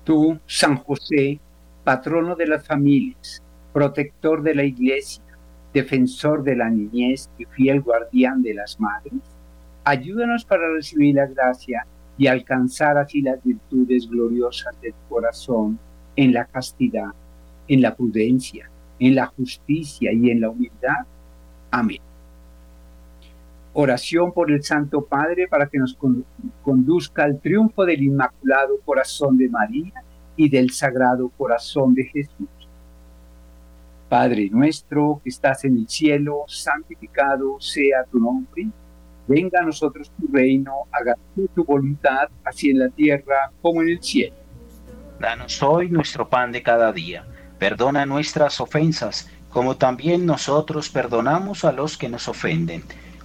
Tú, 0.06 0.38
San 0.46 0.76
José, 0.76 1.40
patrono 1.82 2.36
de 2.36 2.46
las 2.46 2.64
familias, 2.64 3.42
protector 3.72 4.40
de 4.40 4.54
la 4.54 4.62
iglesia, 4.62 5.24
defensor 5.74 6.44
de 6.44 6.54
la 6.54 6.70
niñez 6.70 7.28
y 7.36 7.44
fiel 7.44 7.80
guardián 7.80 8.40
de 8.40 8.54
las 8.54 8.78
madres, 8.78 9.20
ayúdanos 9.82 10.44
para 10.44 10.72
recibir 10.72 11.16
la 11.16 11.26
gracia 11.26 11.84
y 12.16 12.28
alcanzar 12.28 12.96
así 12.98 13.20
las 13.20 13.42
virtudes 13.42 14.08
gloriosas 14.08 14.80
del 14.80 14.94
corazón 15.08 15.76
en 16.14 16.32
la 16.32 16.44
castidad, 16.44 17.10
en 17.66 17.82
la 17.82 17.96
prudencia, 17.96 18.70
en 19.00 19.16
la 19.16 19.26
justicia 19.26 20.12
y 20.12 20.30
en 20.30 20.40
la 20.40 20.50
humildad. 20.50 21.04
Amén. 21.72 22.05
Oración 23.78 24.32
por 24.32 24.50
el 24.50 24.62
Santo 24.62 25.04
Padre 25.04 25.48
para 25.48 25.66
que 25.66 25.76
nos 25.78 25.92
con- 25.94 26.24
conduzca 26.62 27.24
al 27.24 27.38
triunfo 27.38 27.84
del 27.84 28.02
Inmaculado 28.02 28.78
Corazón 28.84 29.36
de 29.36 29.50
María 29.50 29.92
y 30.34 30.48
del 30.48 30.70
Sagrado 30.70 31.28
Corazón 31.36 31.94
de 31.94 32.04
Jesús. 32.04 32.48
Padre 34.08 34.48
nuestro 34.50 35.20
que 35.22 35.28
estás 35.28 35.64
en 35.66 35.76
el 35.76 35.88
cielo, 35.88 36.44
santificado 36.46 37.60
sea 37.60 38.04
tu 38.10 38.18
nombre. 38.18 38.66
Venga 39.28 39.60
a 39.60 39.64
nosotros 39.64 40.10
tu 40.18 40.26
reino, 40.32 40.72
hágase 40.90 41.48
tu 41.54 41.62
voluntad, 41.62 42.28
así 42.44 42.70
en 42.70 42.78
la 42.78 42.88
tierra 42.88 43.50
como 43.60 43.82
en 43.82 43.88
el 43.90 44.02
cielo. 44.02 44.34
danos 45.20 45.62
hoy 45.62 45.90
nuestro 45.90 46.28
pan 46.28 46.50
de 46.50 46.62
cada 46.62 46.92
día. 46.92 47.26
Perdona 47.58 48.06
nuestras 48.06 48.58
ofensas, 48.60 49.28
como 49.50 49.76
también 49.76 50.24
nosotros 50.24 50.88
perdonamos 50.88 51.64
a 51.64 51.72
los 51.72 51.98
que 51.98 52.08
nos 52.08 52.26
ofenden. 52.28 52.82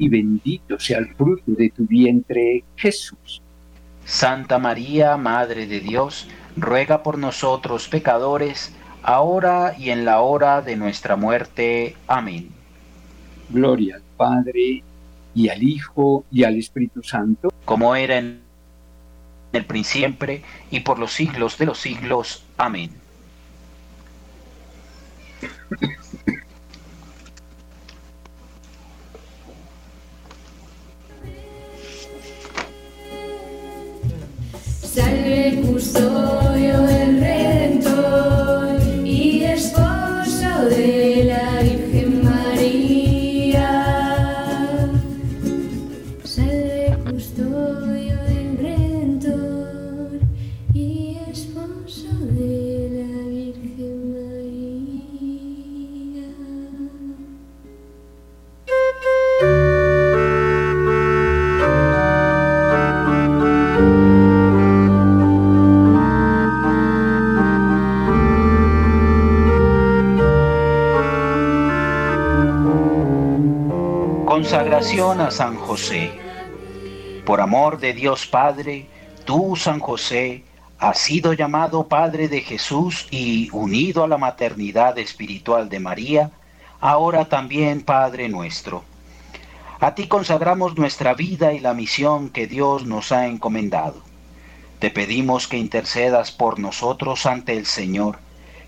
y 0.00 0.08
bendito 0.08 0.80
sea 0.80 0.98
el 0.98 1.14
fruto 1.14 1.52
de 1.52 1.68
tu 1.68 1.86
vientre 1.86 2.64
Jesús. 2.74 3.42
Santa 4.06 4.58
María, 4.58 5.18
Madre 5.18 5.66
de 5.66 5.80
Dios, 5.80 6.26
ruega 6.56 7.02
por 7.02 7.18
nosotros 7.18 7.86
pecadores, 7.86 8.74
ahora 9.02 9.74
y 9.78 9.90
en 9.90 10.06
la 10.06 10.22
hora 10.22 10.62
de 10.62 10.76
nuestra 10.76 11.16
muerte. 11.16 11.96
Amén. 12.06 12.48
Gloria 13.50 13.96
al 13.96 14.02
Padre, 14.16 14.82
y 15.34 15.48
al 15.50 15.62
Hijo, 15.62 16.24
y 16.32 16.44
al 16.44 16.56
Espíritu 16.56 17.02
Santo, 17.02 17.52
como 17.66 17.94
era 17.94 18.16
en 18.16 18.40
el 19.52 19.66
principio 19.66 20.00
siempre, 20.00 20.42
y 20.70 20.80
por 20.80 20.98
los 20.98 21.12
siglos 21.12 21.58
de 21.58 21.66
los 21.66 21.78
siglos. 21.78 22.42
Amén. 22.56 22.90
Salve 35.50 35.62
custodio 35.62 36.99
A 74.80 75.30
San 75.30 75.56
José. 75.56 76.10
Por 77.26 77.42
amor 77.42 77.78
de 77.80 77.92
Dios 77.92 78.26
Padre, 78.26 78.86
tú, 79.26 79.54
San 79.54 79.78
José, 79.78 80.42
has 80.78 80.98
sido 80.98 81.34
llamado 81.34 81.86
Padre 81.86 82.28
de 82.28 82.40
Jesús 82.40 83.06
y 83.10 83.50
unido 83.52 84.04
a 84.04 84.08
la 84.08 84.16
maternidad 84.16 84.96
espiritual 84.96 85.68
de 85.68 85.80
María, 85.80 86.30
ahora 86.80 87.26
también 87.26 87.82
Padre 87.82 88.30
nuestro. 88.30 88.82
A 89.80 89.94
ti 89.94 90.08
consagramos 90.08 90.78
nuestra 90.78 91.12
vida 91.12 91.52
y 91.52 91.60
la 91.60 91.74
misión 91.74 92.30
que 92.30 92.46
Dios 92.46 92.86
nos 92.86 93.12
ha 93.12 93.26
encomendado. 93.26 94.00
Te 94.78 94.88
pedimos 94.88 95.46
que 95.46 95.58
intercedas 95.58 96.32
por 96.32 96.58
nosotros 96.58 97.26
ante 97.26 97.52
el 97.52 97.66
Señor, 97.66 98.18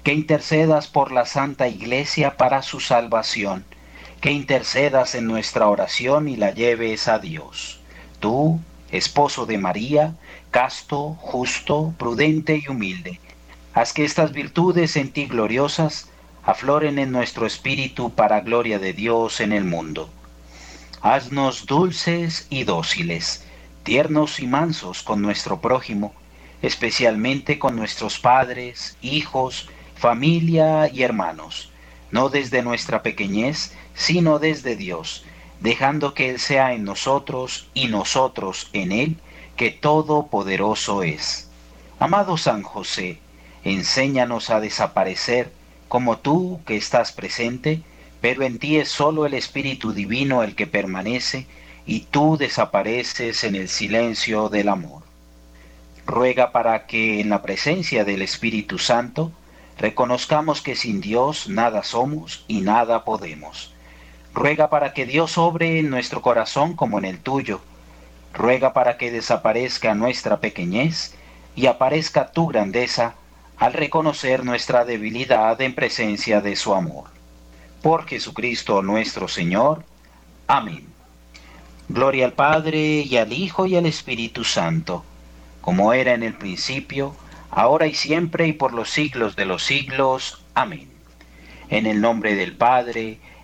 que 0.05 0.12
intercedas 0.12 0.88
por 0.88 1.11
la 1.11 1.25
Santa 1.25 1.68
Iglesia 1.68 2.37
para 2.37 2.61
su 2.61 2.81
salvación, 2.81 3.64
que 4.23 4.31
intercedas 4.31 5.17
en 5.17 5.27
nuestra 5.27 5.67
oración 5.67 6.29
y 6.29 6.37
la 6.37 6.53
lleves 6.53 7.09
a 7.09 7.19
Dios. 7.19 7.81
Tú, 8.21 8.61
esposo 8.93 9.47
de 9.47 9.59
María, 9.59 10.15
casto, 10.53 11.15
justo, 11.19 11.93
prudente 11.99 12.63
y 12.65 12.69
humilde, 12.69 13.19
haz 13.75 13.93
que 13.93 14.05
estas 14.05 14.31
virtudes 14.33 14.97
en 14.97 15.11
ti 15.11 15.27
gloriosas 15.27 16.09
afloren 16.45 17.01
en 17.01 17.11
nuestro 17.11 17.47
espíritu 17.47 18.15
para 18.15 18.43
gloria 18.43 18.79
de 18.79 18.93
Dios 18.93 19.41
en 19.41 19.51
el 19.51 19.65
mundo. 19.65 20.09
Haznos 21.01 21.67
dulces 21.67 22.47
y 22.49 22.63
dóciles, 22.63 23.45
tiernos 23.83 24.39
y 24.39 24.47
mansos 24.47 25.03
con 25.03 25.21
nuestro 25.21 25.61
prójimo, 25.61 26.15
especialmente 26.63 27.59
con 27.59 27.75
nuestros 27.75 28.21
padres, 28.21 28.97
hijos, 29.03 29.69
familia 29.97 30.89
y 30.89 31.03
hermanos, 31.03 31.73
no 32.13 32.29
desde 32.29 32.63
nuestra 32.63 33.03
pequeñez, 33.03 33.73
sino 33.94 34.38
desde 34.38 34.76
Dios, 34.76 35.24
dejando 35.61 36.14
que 36.14 36.31
Él 36.31 36.38
sea 36.38 36.74
en 36.74 36.85
nosotros 36.85 37.68
y 37.74 37.88
nosotros 37.88 38.68
en 38.72 38.92
Él, 38.92 39.16
que 39.57 39.70
todopoderoso 39.70 41.02
es. 41.02 41.48
Amado 41.98 42.37
San 42.37 42.62
José, 42.62 43.18
enséñanos 43.64 44.50
a 44.50 44.61
desaparecer 44.61 45.52
como 45.88 46.18
tú 46.18 46.61
que 46.66 46.76
estás 46.76 47.12
presente, 47.12 47.83
pero 48.20 48.42
en 48.42 48.59
ti 48.59 48.78
es 48.78 48.88
solo 48.88 49.26
el 49.26 49.35
Espíritu 49.35 49.92
Divino 49.92 50.42
el 50.42 50.55
que 50.55 50.66
permanece, 50.66 51.46
y 51.87 52.00
tú 52.00 52.37
desapareces 52.37 53.44
en 53.44 53.57
el 53.57 53.68
silencio 53.68 54.48
del 54.48 54.68
amor. 54.68 55.02
Ruega 56.07 56.50
para 56.50 56.87
que 56.87 57.20
en 57.20 57.28
la 57.28 57.42
presencia 57.42 58.05
del 58.05 58.22
Espíritu 58.22 58.78
Santo 58.78 59.33
reconozcamos 59.78 60.62
que 60.62 60.76
sin 60.76 61.00
Dios 61.00 61.48
nada 61.48 61.83
somos 61.83 62.44
y 62.48 62.61
nada 62.61 63.05
podemos. 63.05 63.72
Ruega 64.35 64.71
para 64.71 64.95
que 64.95 65.05
Dios 65.05 65.37
obre 65.37 65.79
en 65.79 65.90
nuestro 65.90 66.23
corazón 66.23 66.75
como 66.75 66.99
en 66.99 67.05
el 67.05 67.18
tuyo. 67.18 67.61
Ruega 68.33 68.73
para 68.73 68.97
que 68.97 69.11
desaparezca 69.11 69.95
nuestra 69.95 70.40
pequeñez 70.40 71.14
y 71.55 71.66
aparezca 71.66 72.33
tu 72.33 72.47
grandeza 72.47 73.14
al 73.59 73.75
reconocer 73.75 74.45
nuestra 74.45 74.85
debilidad 74.85 75.61
en 75.61 75.75
presencia 75.75 76.40
de 76.40 76.57
su 76.57 76.75
amor. 76.75 77.05
Por 77.83 78.07
Jesucristo 78.07 78.83
nuestro 78.83 79.29
Señor. 79.29 79.85
Amén. 80.47 80.87
Gloria 81.88 82.25
al 82.25 82.33
Padre 82.33 82.79
y 82.81 83.16
al 83.18 83.33
Hijo 83.33 83.66
y 83.66 83.77
al 83.77 83.85
Espíritu 83.85 84.45
Santo, 84.45 85.05
como 85.61 85.92
era 85.92 86.14
en 86.14 86.23
el 86.23 86.35
principio, 86.35 87.14
ahora 87.51 87.87
y 87.87 87.95
siempre 87.95 88.47
y 88.47 88.55
por 88.55 88.73
los 88.73 88.88
siglos 88.88 89.37
de 89.37 89.45
los 89.45 89.62
siglos. 89.62 90.42
Amén. 90.55 90.88
En 91.68 91.87
el 91.87 92.01
nombre 92.01 92.35
del 92.35 92.57
Padre, 92.57 93.18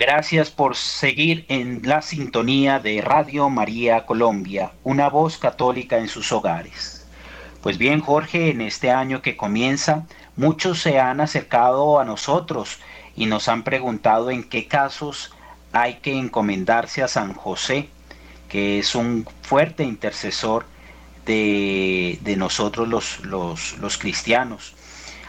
Gracias 0.00 0.50
por 0.50 0.76
seguir 0.76 1.44
en 1.48 1.82
la 1.84 2.00
sintonía 2.00 2.78
de 2.78 3.02
Radio 3.02 3.50
María 3.50 4.06
Colombia, 4.06 4.72
una 4.82 5.10
voz 5.10 5.36
católica 5.36 5.98
en 5.98 6.08
sus 6.08 6.32
hogares. 6.32 7.06
Pues 7.62 7.76
bien, 7.76 8.00
Jorge, 8.00 8.48
en 8.48 8.62
este 8.62 8.90
año 8.90 9.20
que 9.20 9.36
comienza, 9.36 10.06
muchos 10.36 10.80
se 10.80 10.98
han 10.98 11.20
acercado 11.20 12.00
a 12.00 12.06
nosotros 12.06 12.78
y 13.14 13.26
nos 13.26 13.46
han 13.48 13.62
preguntado 13.62 14.30
en 14.30 14.42
qué 14.42 14.66
casos 14.66 15.34
hay 15.70 15.96
que 15.96 16.18
encomendarse 16.18 17.02
a 17.02 17.08
San 17.08 17.34
José, 17.34 17.90
que 18.48 18.78
es 18.78 18.94
un 18.94 19.28
fuerte 19.42 19.84
intercesor 19.84 20.64
de, 21.26 22.18
nosotros 22.38 22.88
los, 22.88 23.20
los, 23.26 23.98
cristianos. 23.98 24.74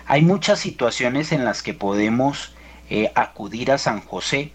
Hay 0.07 0.21
muchas 0.21 0.59
situaciones 0.59 1.33
en 1.33 1.43
las 1.43 1.61
que 1.61 1.73
podemos 1.73 2.53
eh, 2.89 3.11
acudir 3.15 3.73
a 3.73 3.77
San 3.77 3.99
José 3.99 4.53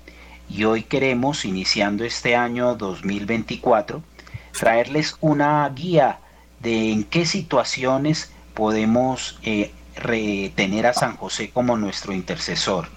y 0.48 0.64
hoy 0.64 0.85
queremos, 0.85 1.44
iniciando 1.44 2.04
este 2.04 2.37
año 2.37 2.76
2024, 2.76 4.02
traerles 4.52 5.16
una 5.20 5.68
guía 5.68 6.20
de 6.61 6.92
en 6.92 7.04
qué 7.04 7.26
situaciones 7.26 8.32
podemos 8.54 9.38
eh, 9.42 9.72
retener 9.96 10.87
a 10.87 10.94
San 10.94 11.16
José 11.16 11.50
como 11.50 11.76
nuestro 11.76 12.12
intercesor, 12.12 12.88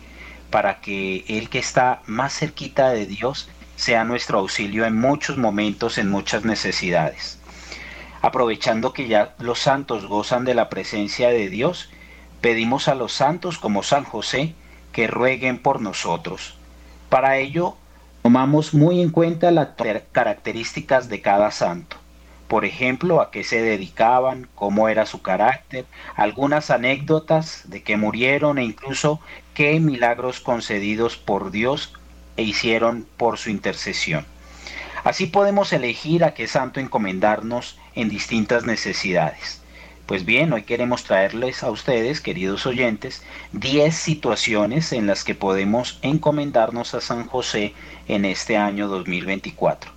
para 0.51 0.79
que 0.79 1.25
Él 1.27 1.49
que 1.49 1.59
está 1.59 2.01
más 2.05 2.33
cerquita 2.33 2.89
de 2.89 3.05
Dios 3.05 3.49
sea 3.75 4.03
nuestro 4.03 4.39
auxilio 4.39 4.85
en 4.85 4.99
muchos 4.99 5.37
momentos, 5.37 5.97
en 5.97 6.09
muchas 6.09 6.45
necesidades. 6.45 7.39
Aprovechando 8.21 8.93
que 8.93 9.07
ya 9.07 9.33
los 9.39 9.59
santos 9.59 10.05
gozan 10.05 10.45
de 10.45 10.53
la 10.53 10.69
presencia 10.69 11.29
de 11.29 11.49
Dios, 11.49 11.89
pedimos 12.41 12.87
a 12.87 12.95
los 12.95 13.13
santos 13.13 13.57
como 13.57 13.81
San 13.81 14.03
José 14.03 14.53
que 14.91 15.07
rueguen 15.07 15.59
por 15.59 15.81
nosotros 15.81 16.58
para 17.09 17.37
ello, 17.37 17.75
tomamos 18.21 18.73
muy 18.73 19.01
en 19.01 19.09
cuenta 19.09 19.51
las 19.51 19.69
características 20.11 21.09
de 21.09 21.21
cada 21.21 21.51
santo. 21.51 21.97
Por 22.47 22.65
ejemplo, 22.65 23.21
a 23.21 23.29
qué 23.29 23.43
se 23.43 23.61
dedicaban, 23.61 24.47
cómo 24.55 24.89
era 24.89 25.05
su 25.05 25.21
carácter, 25.21 25.85
algunas 26.15 26.71
anécdotas 26.71 27.63
de 27.65 27.83
que 27.83 27.97
murieron 27.97 28.57
e 28.57 28.63
incluso 28.63 29.19
qué 29.53 29.79
milagros 29.79 30.39
concedidos 30.39 31.15
por 31.17 31.51
Dios 31.51 31.93
e 32.37 32.43
hicieron 32.43 33.05
por 33.17 33.37
su 33.37 33.49
intercesión. 33.49 34.25
Así 35.03 35.27
podemos 35.27 35.73
elegir 35.73 36.23
a 36.23 36.33
qué 36.33 36.47
santo 36.47 36.79
encomendarnos 36.79 37.77
en 37.95 38.09
distintas 38.09 38.65
necesidades. 38.65 39.61
Pues 40.09 40.25
bien, 40.25 40.51
hoy 40.53 40.63
queremos 40.63 41.03
traerles 41.03 41.61
a 41.61 41.69
ustedes, 41.69 42.19
queridos 42.19 42.65
oyentes, 42.65 43.21
10 43.51 43.95
situaciones 43.95 44.91
en 44.91 45.05
las 45.05 45.23
que 45.23 45.35
podemos 45.35 45.99
encomendarnos 46.01 46.95
a 46.95 46.99
San 46.99 47.27
José 47.27 47.75
en 48.07 48.25
este 48.25 48.57
año 48.57 48.87
2024. 48.87 49.91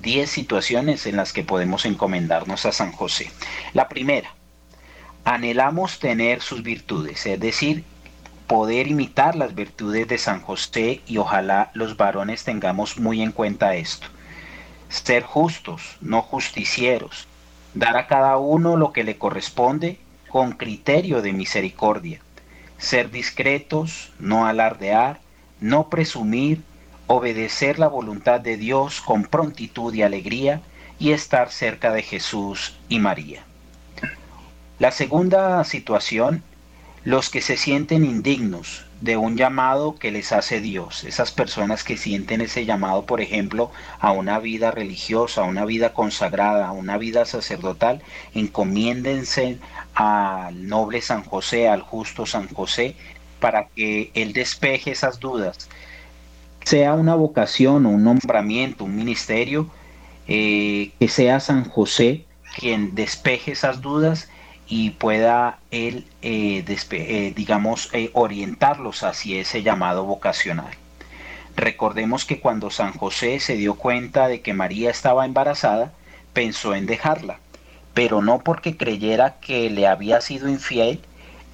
10 0.00 0.30
situaciones 0.30 1.06
en 1.06 1.16
las 1.16 1.32
que 1.32 1.42
podemos 1.42 1.86
encomendarnos 1.86 2.66
a 2.66 2.72
San 2.72 2.92
José. 2.92 3.32
La 3.74 3.88
primera, 3.88 4.32
anhelamos 5.24 5.98
tener 5.98 6.40
sus 6.40 6.62
virtudes, 6.62 7.26
es 7.26 7.40
decir, 7.40 7.82
poder 8.46 8.86
imitar 8.86 9.34
las 9.34 9.56
virtudes 9.56 10.06
de 10.06 10.18
San 10.18 10.40
José 10.40 11.00
y 11.04 11.16
ojalá 11.16 11.72
los 11.74 11.96
varones 11.96 12.44
tengamos 12.44 12.96
muy 12.96 13.22
en 13.22 13.32
cuenta 13.32 13.74
esto. 13.74 14.06
Ser 14.88 15.24
justos, 15.24 15.96
no 16.00 16.22
justicieros, 16.22 17.26
dar 17.74 17.96
a 17.96 18.06
cada 18.06 18.36
uno 18.36 18.76
lo 18.76 18.92
que 18.92 19.04
le 19.04 19.18
corresponde 19.18 19.98
con 20.28 20.52
criterio 20.52 21.22
de 21.22 21.32
misericordia, 21.32 22.20
ser 22.78 23.10
discretos, 23.10 24.12
no 24.18 24.46
alardear, 24.46 25.20
no 25.60 25.88
presumir, 25.88 26.62
obedecer 27.06 27.78
la 27.78 27.88
voluntad 27.88 28.40
de 28.40 28.56
Dios 28.56 29.00
con 29.00 29.24
prontitud 29.24 29.92
y 29.94 30.02
alegría 30.02 30.60
y 30.98 31.12
estar 31.12 31.50
cerca 31.50 31.92
de 31.92 32.02
Jesús 32.02 32.76
y 32.88 32.98
María. 32.98 33.42
La 34.78 34.90
segunda 34.90 35.64
situación, 35.64 36.42
los 37.04 37.30
que 37.30 37.40
se 37.40 37.56
sienten 37.56 38.04
indignos, 38.04 38.84
de 39.00 39.16
un 39.16 39.36
llamado 39.36 39.94
que 39.94 40.10
les 40.10 40.32
hace 40.32 40.60
Dios. 40.60 41.04
Esas 41.04 41.30
personas 41.30 41.84
que 41.84 41.96
sienten 41.96 42.40
ese 42.40 42.64
llamado, 42.64 43.06
por 43.06 43.20
ejemplo, 43.20 43.70
a 44.00 44.12
una 44.12 44.38
vida 44.38 44.70
religiosa, 44.70 45.42
a 45.42 45.44
una 45.44 45.64
vida 45.64 45.92
consagrada, 45.92 46.66
a 46.66 46.72
una 46.72 46.98
vida 46.98 47.24
sacerdotal, 47.24 48.02
encomiéndense 48.34 49.58
al 49.94 50.66
noble 50.66 51.00
San 51.00 51.24
José, 51.24 51.68
al 51.68 51.82
justo 51.82 52.26
San 52.26 52.48
José, 52.48 52.96
para 53.40 53.68
que 53.68 54.10
Él 54.14 54.32
despeje 54.32 54.90
esas 54.90 55.20
dudas. 55.20 55.68
Sea 56.64 56.94
una 56.94 57.14
vocación, 57.14 57.86
un 57.86 58.02
nombramiento, 58.04 58.84
un 58.84 58.96
ministerio, 58.96 59.70
eh, 60.26 60.92
que 60.98 61.08
sea 61.08 61.40
San 61.40 61.64
José 61.64 62.24
quien 62.58 62.94
despeje 62.94 63.52
esas 63.52 63.80
dudas 63.80 64.28
y 64.68 64.90
pueda 64.90 65.58
él, 65.70 66.04
eh, 66.20 66.62
eh, 66.66 67.32
digamos, 67.34 67.88
eh, 67.92 68.10
orientarlos 68.12 69.02
hacia 69.02 69.40
ese 69.40 69.62
llamado 69.62 70.04
vocacional. 70.04 70.70
Recordemos 71.56 72.24
que 72.24 72.38
cuando 72.38 72.70
San 72.70 72.92
José 72.92 73.40
se 73.40 73.56
dio 73.56 73.74
cuenta 73.74 74.28
de 74.28 74.42
que 74.42 74.52
María 74.52 74.90
estaba 74.90 75.24
embarazada, 75.24 75.92
pensó 76.34 76.74
en 76.74 76.86
dejarla, 76.86 77.40
pero 77.94 78.20
no 78.22 78.40
porque 78.40 78.76
creyera 78.76 79.40
que 79.40 79.70
le 79.70 79.86
había 79.86 80.20
sido 80.20 80.48
infiel, 80.48 81.00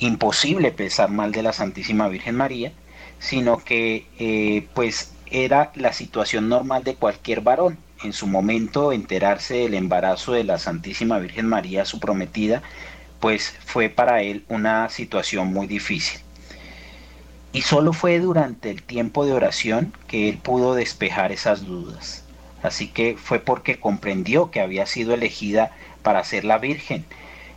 imposible 0.01 0.73
pensar 0.73 1.09
mal 1.09 1.33
de 1.33 1.43
la 1.43 1.53
Santísima 1.53 2.09
Virgen 2.09 2.37
María, 2.37 2.73
sino 3.21 3.59
que 3.59 4.67
pues 4.75 5.13
era 5.31 5.71
la 5.77 5.93
situación 5.93 6.49
normal 6.49 6.85
de 6.85 6.97
cualquier 6.97 7.41
varón. 7.41 7.79
En 8.03 8.13
su 8.13 8.27
momento 8.27 8.93
enterarse 8.93 9.55
del 9.55 9.73
embarazo 9.73 10.33
de 10.33 10.45
la 10.45 10.59
Santísima 10.59 11.19
Virgen 11.19 11.47
María, 11.47 11.87
su 11.87 12.01
prometida, 12.01 12.63
pues 13.25 13.55
fue 13.65 13.89
para 13.89 14.21
él 14.21 14.45
una 14.51 14.91
situación 14.91 15.51
muy 15.51 15.67
difícil. 15.67 16.21
Y 17.55 17.63
solo 17.63 17.95
fue 17.95 18.19
durante 18.19 18.69
el 18.69 18.83
tiempo 18.83 19.25
de 19.25 19.33
oración 19.33 19.95
que 20.09 20.29
él 20.29 20.37
pudo 20.37 20.75
despejar 20.75 21.33
esas 21.33 21.65
dudas. 21.65 22.23
Así 22.63 22.87
que 22.89 23.17
fue 23.17 23.39
porque 23.39 23.81
comprendió 23.81 24.51
que 24.51 24.61
había 24.61 24.85
sido 24.85 25.15
elegida 25.15 25.71
para 26.03 26.23
ser 26.23 26.45
la 26.45 26.59
Virgen, 26.59 27.07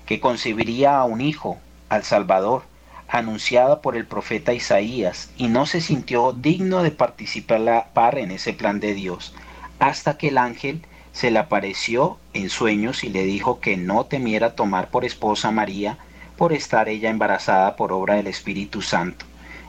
que 0.06 0.22
concibiría 0.22 1.00
a 1.00 1.04
un 1.04 1.20
hijo, 1.20 1.58
al 1.90 2.06
Salvador, 2.06 2.64
anunciada 3.10 3.82
por 3.82 3.98
el 3.98 4.06
profeta 4.06 4.54
Isaías, 4.54 5.32
y 5.36 5.50
no 5.50 5.66
se 5.66 5.82
sintió 5.82 6.32
digno 6.32 6.82
de 6.82 6.92
participar 6.92 8.18
en 8.18 8.32
ese 8.32 8.54
plan 8.54 8.80
de 8.80 8.94
Dios, 8.94 9.36
hasta 9.80 10.18
que 10.18 10.30
el 10.30 10.38
ángel 10.38 10.86
se 11.18 11.32
le 11.32 11.40
apareció 11.40 12.20
en 12.34 12.52
sueños 12.52 13.04
y 13.04 13.10
le 13.10 13.24
dijo 13.24 13.60
que 13.60 13.76
no 13.76 14.06
temiera 14.06 14.54
tomar 14.54 14.92
por 14.92 15.04
esposa 15.04 15.48
a 15.48 15.52
María 15.52 15.98
por 16.38 16.54
estar 16.54 16.90
ella 16.90 17.10
embarazada 17.10 17.76
por 17.76 17.92
obra 17.92 18.18
del 18.18 18.28
Espíritu 18.28 18.84
Santo, 18.84 19.26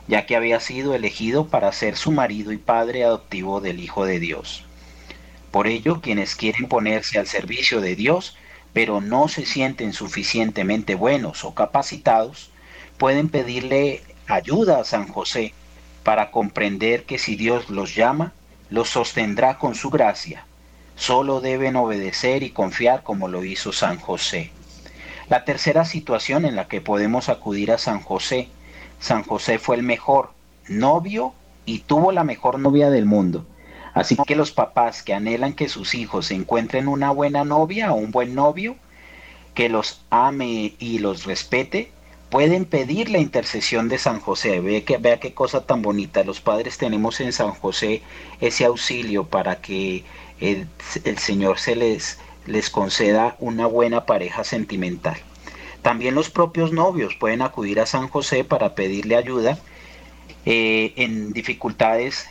ya 0.07 0.27
que 0.27 0.35
había 0.35 0.59
sido 0.59 0.93
elegido 0.93 1.47
para 1.47 1.71
ser 1.71 1.95
su 1.95 2.11
marido 2.11 2.51
y 2.51 2.57
padre 2.57 3.03
adoptivo 3.03 3.61
del 3.61 3.79
Hijo 3.79 4.05
de 4.05 4.19
Dios. 4.19 4.63
Por 5.49 5.65
ello, 5.65 6.01
quienes 6.01 6.35
quieren 6.35 6.67
ponerse 6.67 7.17
al 7.17 7.25
servicio 7.25 7.81
de 7.81 7.95
Dios, 7.95 8.37
pero 8.71 9.01
no 9.01 9.27
se 9.27 9.47
sienten 9.47 9.93
suficientemente 9.93 10.93
buenos 10.93 11.43
o 11.43 11.55
capacitados, 11.55 12.51
pueden 12.99 13.27
pedirle 13.27 14.03
ayuda 14.27 14.81
a 14.81 14.85
San 14.85 15.07
José 15.07 15.55
para 16.03 16.29
comprender 16.29 17.05
que 17.05 17.17
si 17.17 17.35
Dios 17.35 17.71
los 17.71 17.95
llama, 17.95 18.33
los 18.69 18.87
sostendrá 18.87 19.57
con 19.57 19.73
su 19.73 19.89
gracia 19.89 20.45
Solo 20.99 21.39
deben 21.39 21.77
obedecer 21.77 22.43
y 22.43 22.49
confiar 22.49 23.03
como 23.03 23.29
lo 23.29 23.45
hizo 23.45 23.71
San 23.71 23.99
José. 23.99 24.51
La 25.29 25.45
tercera 25.45 25.85
situación 25.85 26.43
en 26.43 26.57
la 26.57 26.67
que 26.67 26.81
podemos 26.81 27.29
acudir 27.29 27.71
a 27.71 27.77
San 27.77 28.01
José. 28.01 28.49
San 28.99 29.23
José 29.23 29.59
fue 29.59 29.77
el 29.77 29.83
mejor 29.83 30.31
novio 30.67 31.33
y 31.65 31.79
tuvo 31.79 32.11
la 32.11 32.25
mejor 32.25 32.59
novia 32.59 32.89
del 32.89 33.05
mundo. 33.05 33.45
Así 33.93 34.17
que 34.27 34.35
los 34.35 34.51
papás 34.51 35.01
que 35.01 35.13
anhelan 35.13 35.53
que 35.53 35.69
sus 35.69 35.95
hijos 35.95 36.31
encuentren 36.31 36.89
una 36.89 37.11
buena 37.11 37.45
novia 37.45 37.93
o 37.93 37.95
un 37.95 38.11
buen 38.11 38.35
novio, 38.35 38.75
que 39.53 39.69
los 39.69 40.01
ame 40.09 40.73
y 40.79 40.99
los 40.99 41.23
respete, 41.23 41.93
pueden 42.29 42.65
pedir 42.65 43.09
la 43.09 43.17
intercesión 43.19 43.89
de 43.89 43.97
San 43.97 44.19
José. 44.19 44.59
Vea, 44.59 44.85
que, 44.85 44.97
vea 44.97 45.19
qué 45.19 45.33
cosa 45.33 45.65
tan 45.65 45.81
bonita. 45.81 46.23
Los 46.23 46.41
padres 46.41 46.77
tenemos 46.77 47.19
en 47.19 47.33
San 47.33 47.51
José 47.51 48.01
ese 48.39 48.65
auxilio 48.65 49.25
para 49.25 49.61
que 49.61 50.03
el, 50.39 50.67
Señor 51.17 51.59
se 51.59 51.75
les, 51.75 52.19
les 52.45 52.69
conceda 52.69 53.35
una 53.39 53.65
buena 53.65 54.05
pareja 54.05 54.43
sentimental. 54.43 55.17
También 55.81 56.15
los 56.15 56.29
propios 56.29 56.71
novios 56.71 57.15
pueden 57.15 57.41
acudir 57.41 57.79
a 57.79 57.85
San 57.85 58.09
José 58.09 58.43
para 58.43 58.75
pedirle 58.75 59.15
ayuda 59.15 59.57
eh, 60.45 60.93
en 60.97 61.31
dificultades 61.31 62.27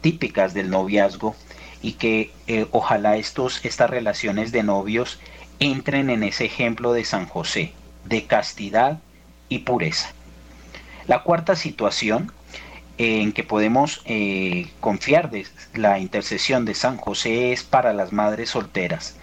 típicas 0.00 0.54
del 0.54 0.70
noviazgo 0.70 1.36
y 1.82 1.94
que 1.94 2.30
eh, 2.46 2.66
ojalá 2.70 3.16
estos, 3.16 3.64
estas 3.64 3.90
relaciones 3.90 4.52
de 4.52 4.62
novios 4.62 5.18
entren 5.58 6.10
en 6.10 6.22
ese 6.22 6.46
ejemplo 6.46 6.92
de 6.92 7.04
San 7.04 7.26
José, 7.26 7.72
de 8.04 8.24
castidad 8.24 9.00
y 9.54 9.58
pureza. 9.60 10.12
La 11.06 11.22
cuarta 11.22 11.56
situación 11.56 12.32
en 12.98 13.32
que 13.32 13.42
podemos 13.42 14.02
eh, 14.04 14.68
confiar 14.80 15.30
de 15.30 15.46
la 15.74 15.98
intercesión 15.98 16.64
de 16.64 16.74
San 16.74 16.96
José 16.96 17.52
es 17.52 17.62
para 17.62 17.92
las 17.92 18.12
madres 18.12 18.50
solteras. 18.50 19.16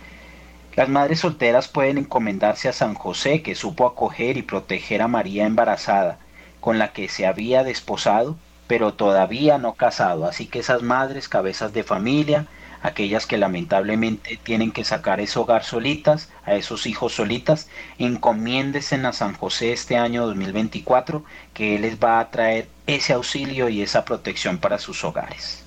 Las 0.75 0.89
madres 0.89 1.19
solteras 1.19 1.67
pueden 1.67 1.97
encomendarse 1.97 2.69
a 2.69 2.73
San 2.73 2.93
José, 2.93 3.41
que 3.41 3.55
supo 3.55 3.85
acoger 3.85 4.37
y 4.37 4.43
proteger 4.43 5.01
a 5.01 5.07
María 5.07 5.45
embarazada, 5.45 6.19
con 6.59 6.77
la 6.77 6.93
que 6.93 7.09
se 7.09 7.25
había 7.25 7.63
desposado, 7.63 8.37
pero 8.67 8.93
todavía 8.93 9.57
no 9.57 9.73
casado. 9.73 10.25
Así 10.25 10.45
que 10.45 10.59
esas 10.59 10.81
madres, 10.81 11.27
cabezas 11.27 11.73
de 11.73 11.83
familia, 11.83 12.47
aquellas 12.81 13.25
que 13.25 13.37
lamentablemente 13.37 14.39
tienen 14.43 14.71
que 14.71 14.83
sacar 14.83 15.19
ese 15.19 15.39
hogar 15.39 15.63
solitas, 15.63 16.29
a 16.43 16.55
esos 16.55 16.85
hijos 16.85 17.13
solitas, 17.13 17.67
encomiéndese 17.97 18.95
a 18.95 19.13
San 19.13 19.33
José 19.33 19.73
este 19.73 19.97
año 19.97 20.25
2024, 20.27 21.23
que 21.53 21.75
Él 21.75 21.83
les 21.83 21.99
va 21.99 22.19
a 22.19 22.31
traer 22.31 22.67
ese 22.87 23.13
auxilio 23.13 23.69
y 23.69 23.81
esa 23.81 24.05
protección 24.05 24.57
para 24.57 24.79
sus 24.79 25.03
hogares. 25.03 25.63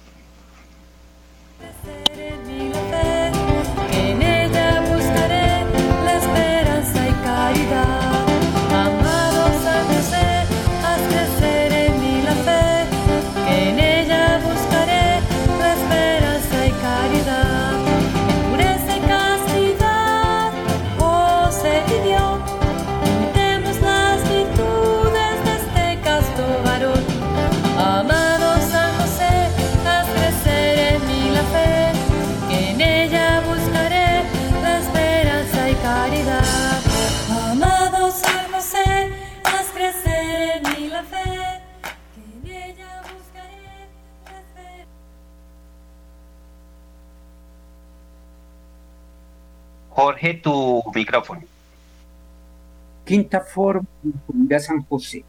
Quinta 53.12 53.42
forma 53.42 53.86
de 54.26 54.58
San 54.58 54.80
José. 54.84 55.22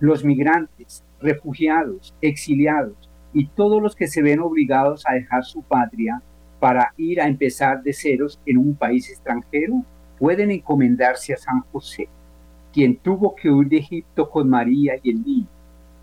Los 0.00 0.24
migrantes, 0.24 1.04
refugiados, 1.20 2.14
exiliados 2.22 3.10
y 3.34 3.48
todos 3.48 3.82
los 3.82 3.94
que 3.94 4.06
se 4.06 4.22
ven 4.22 4.40
obligados 4.40 5.04
a 5.06 5.12
dejar 5.12 5.44
su 5.44 5.60
patria 5.60 6.22
para 6.60 6.94
ir 6.96 7.20
a 7.20 7.28
empezar 7.28 7.82
de 7.82 7.92
ceros 7.92 8.40
en 8.46 8.56
un 8.56 8.74
país 8.74 9.10
extranjero 9.10 9.84
pueden 10.18 10.50
encomendarse 10.50 11.34
a 11.34 11.36
San 11.36 11.60
José, 11.70 12.08
quien 12.72 12.96
tuvo 12.96 13.36
que 13.36 13.50
huir 13.50 13.68
de 13.68 13.76
Egipto 13.80 14.30
con 14.30 14.48
María 14.48 14.94
y 15.02 15.10
el 15.10 15.22
niño 15.22 15.48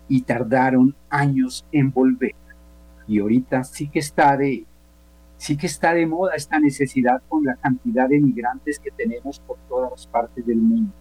y 0.06 0.22
tardaron 0.22 0.94
años 1.10 1.66
en 1.72 1.90
volver. 1.90 2.36
Y 3.08 3.18
ahorita 3.18 3.64
sí 3.64 3.88
que 3.88 3.98
está 3.98 4.36
de 4.36 4.66
sí 5.36 5.56
que 5.56 5.66
está 5.66 5.94
de 5.94 6.06
moda 6.06 6.36
esta 6.36 6.60
necesidad 6.60 7.20
con 7.28 7.44
la 7.44 7.56
cantidad 7.56 8.08
de 8.08 8.20
migrantes 8.20 8.78
que 8.78 8.92
tenemos 8.92 9.40
por 9.40 9.56
todas 9.68 9.90
las 9.90 10.06
partes 10.06 10.46
del 10.46 10.58
mundo. 10.58 10.92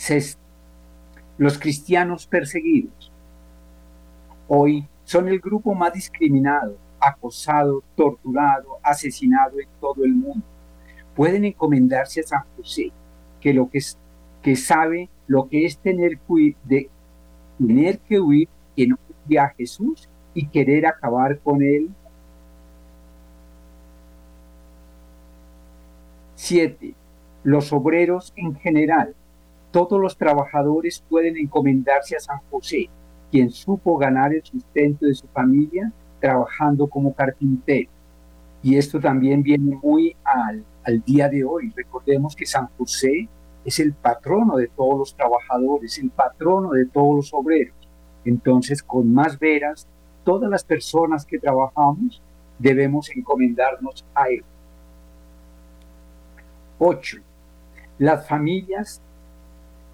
Sexto, 0.00 0.40
los 1.36 1.58
cristianos 1.58 2.26
perseguidos. 2.26 3.12
Hoy 4.48 4.88
son 5.04 5.28
el 5.28 5.40
grupo 5.40 5.74
más 5.74 5.92
discriminado, 5.92 6.78
acosado, 6.98 7.82
torturado, 7.94 8.78
asesinado 8.82 9.60
en 9.60 9.68
todo 9.78 10.02
el 10.02 10.14
mundo. 10.14 10.42
Pueden 11.14 11.44
encomendarse 11.44 12.20
a 12.20 12.22
San 12.22 12.44
José, 12.56 12.90
que 13.42 13.52
lo 13.52 13.68
que, 13.68 13.76
es, 13.76 13.98
que 14.40 14.56
sabe 14.56 15.10
lo 15.26 15.50
que 15.50 15.66
es 15.66 15.76
tener, 15.76 16.18
de, 16.64 16.88
tener 17.58 17.98
que 17.98 18.20
huir 18.20 18.48
en 18.78 18.92
un 18.94 19.38
a 19.38 19.48
Jesús 19.50 20.08
y 20.32 20.46
querer 20.46 20.86
acabar 20.86 21.38
con 21.40 21.62
él 21.62 21.90
7. 26.36 26.94
Los 27.44 27.70
obreros 27.70 28.32
en 28.34 28.54
general. 28.54 29.14
Todos 29.70 30.00
los 30.00 30.16
trabajadores 30.16 31.02
pueden 31.08 31.36
encomendarse 31.36 32.16
a 32.16 32.20
San 32.20 32.38
José, 32.50 32.88
quien 33.30 33.50
supo 33.50 33.96
ganar 33.96 34.34
el 34.34 34.44
sustento 34.44 35.06
de 35.06 35.14
su 35.14 35.26
familia 35.28 35.92
trabajando 36.20 36.88
como 36.88 37.14
carpintero. 37.14 37.88
Y 38.62 38.76
esto 38.76 39.00
también 39.00 39.42
viene 39.42 39.78
muy 39.82 40.16
al, 40.24 40.64
al 40.84 41.02
día 41.02 41.28
de 41.28 41.44
hoy. 41.44 41.72
Recordemos 41.74 42.34
que 42.34 42.46
San 42.46 42.68
José 42.76 43.28
es 43.64 43.78
el 43.78 43.92
patrono 43.92 44.56
de 44.56 44.68
todos 44.68 44.98
los 44.98 45.14
trabajadores, 45.14 45.98
el 45.98 46.10
patrono 46.10 46.72
de 46.72 46.86
todos 46.86 47.16
los 47.16 47.34
obreros. 47.34 47.74
Entonces, 48.24 48.82
con 48.82 49.12
más 49.12 49.38
veras, 49.38 49.86
todas 50.24 50.50
las 50.50 50.64
personas 50.64 51.24
que 51.24 51.38
trabajamos 51.38 52.20
debemos 52.58 53.08
encomendarnos 53.10 54.04
a 54.14 54.28
él. 54.28 54.44
8. 56.78 57.18
Las 57.98 58.26
familias 58.26 59.02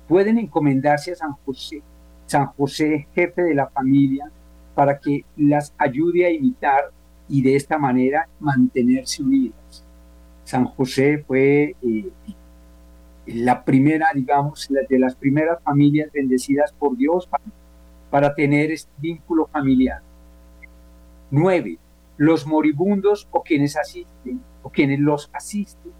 pueden 0.08 0.38
encomendarse 0.38 1.12
a 1.12 1.16
San 1.16 1.32
José, 1.44 1.82
San 2.26 2.46
José, 2.46 3.06
jefe 3.14 3.42
de 3.42 3.54
la 3.54 3.68
familia, 3.68 4.30
para 4.74 4.98
que 4.98 5.24
las 5.36 5.72
ayude 5.78 6.26
a 6.26 6.30
imitar 6.30 6.90
y 7.28 7.42
de 7.42 7.56
esta 7.56 7.78
manera 7.78 8.28
mantenerse 8.40 9.22
unidas. 9.22 9.84
San 10.44 10.64
José 10.66 11.24
fue 11.26 11.74
eh, 11.82 12.08
la 13.26 13.64
primera, 13.64 14.08
digamos, 14.14 14.68
de 14.88 14.98
las 14.98 15.16
primeras 15.16 15.60
familias 15.62 16.12
bendecidas 16.12 16.72
por 16.72 16.96
Dios 16.96 17.26
para, 17.26 17.44
para 18.10 18.34
tener 18.34 18.70
este 18.70 18.92
vínculo 18.98 19.46
familiar. 19.46 20.02
9. 21.30 21.78
Los 22.18 22.46
moribundos 22.46 23.26
o 23.32 23.42
quienes 23.42 23.76
asisten 23.76 24.40
o 24.62 24.70
quienes 24.70 25.00
los 25.00 25.28
asisten 25.32 25.92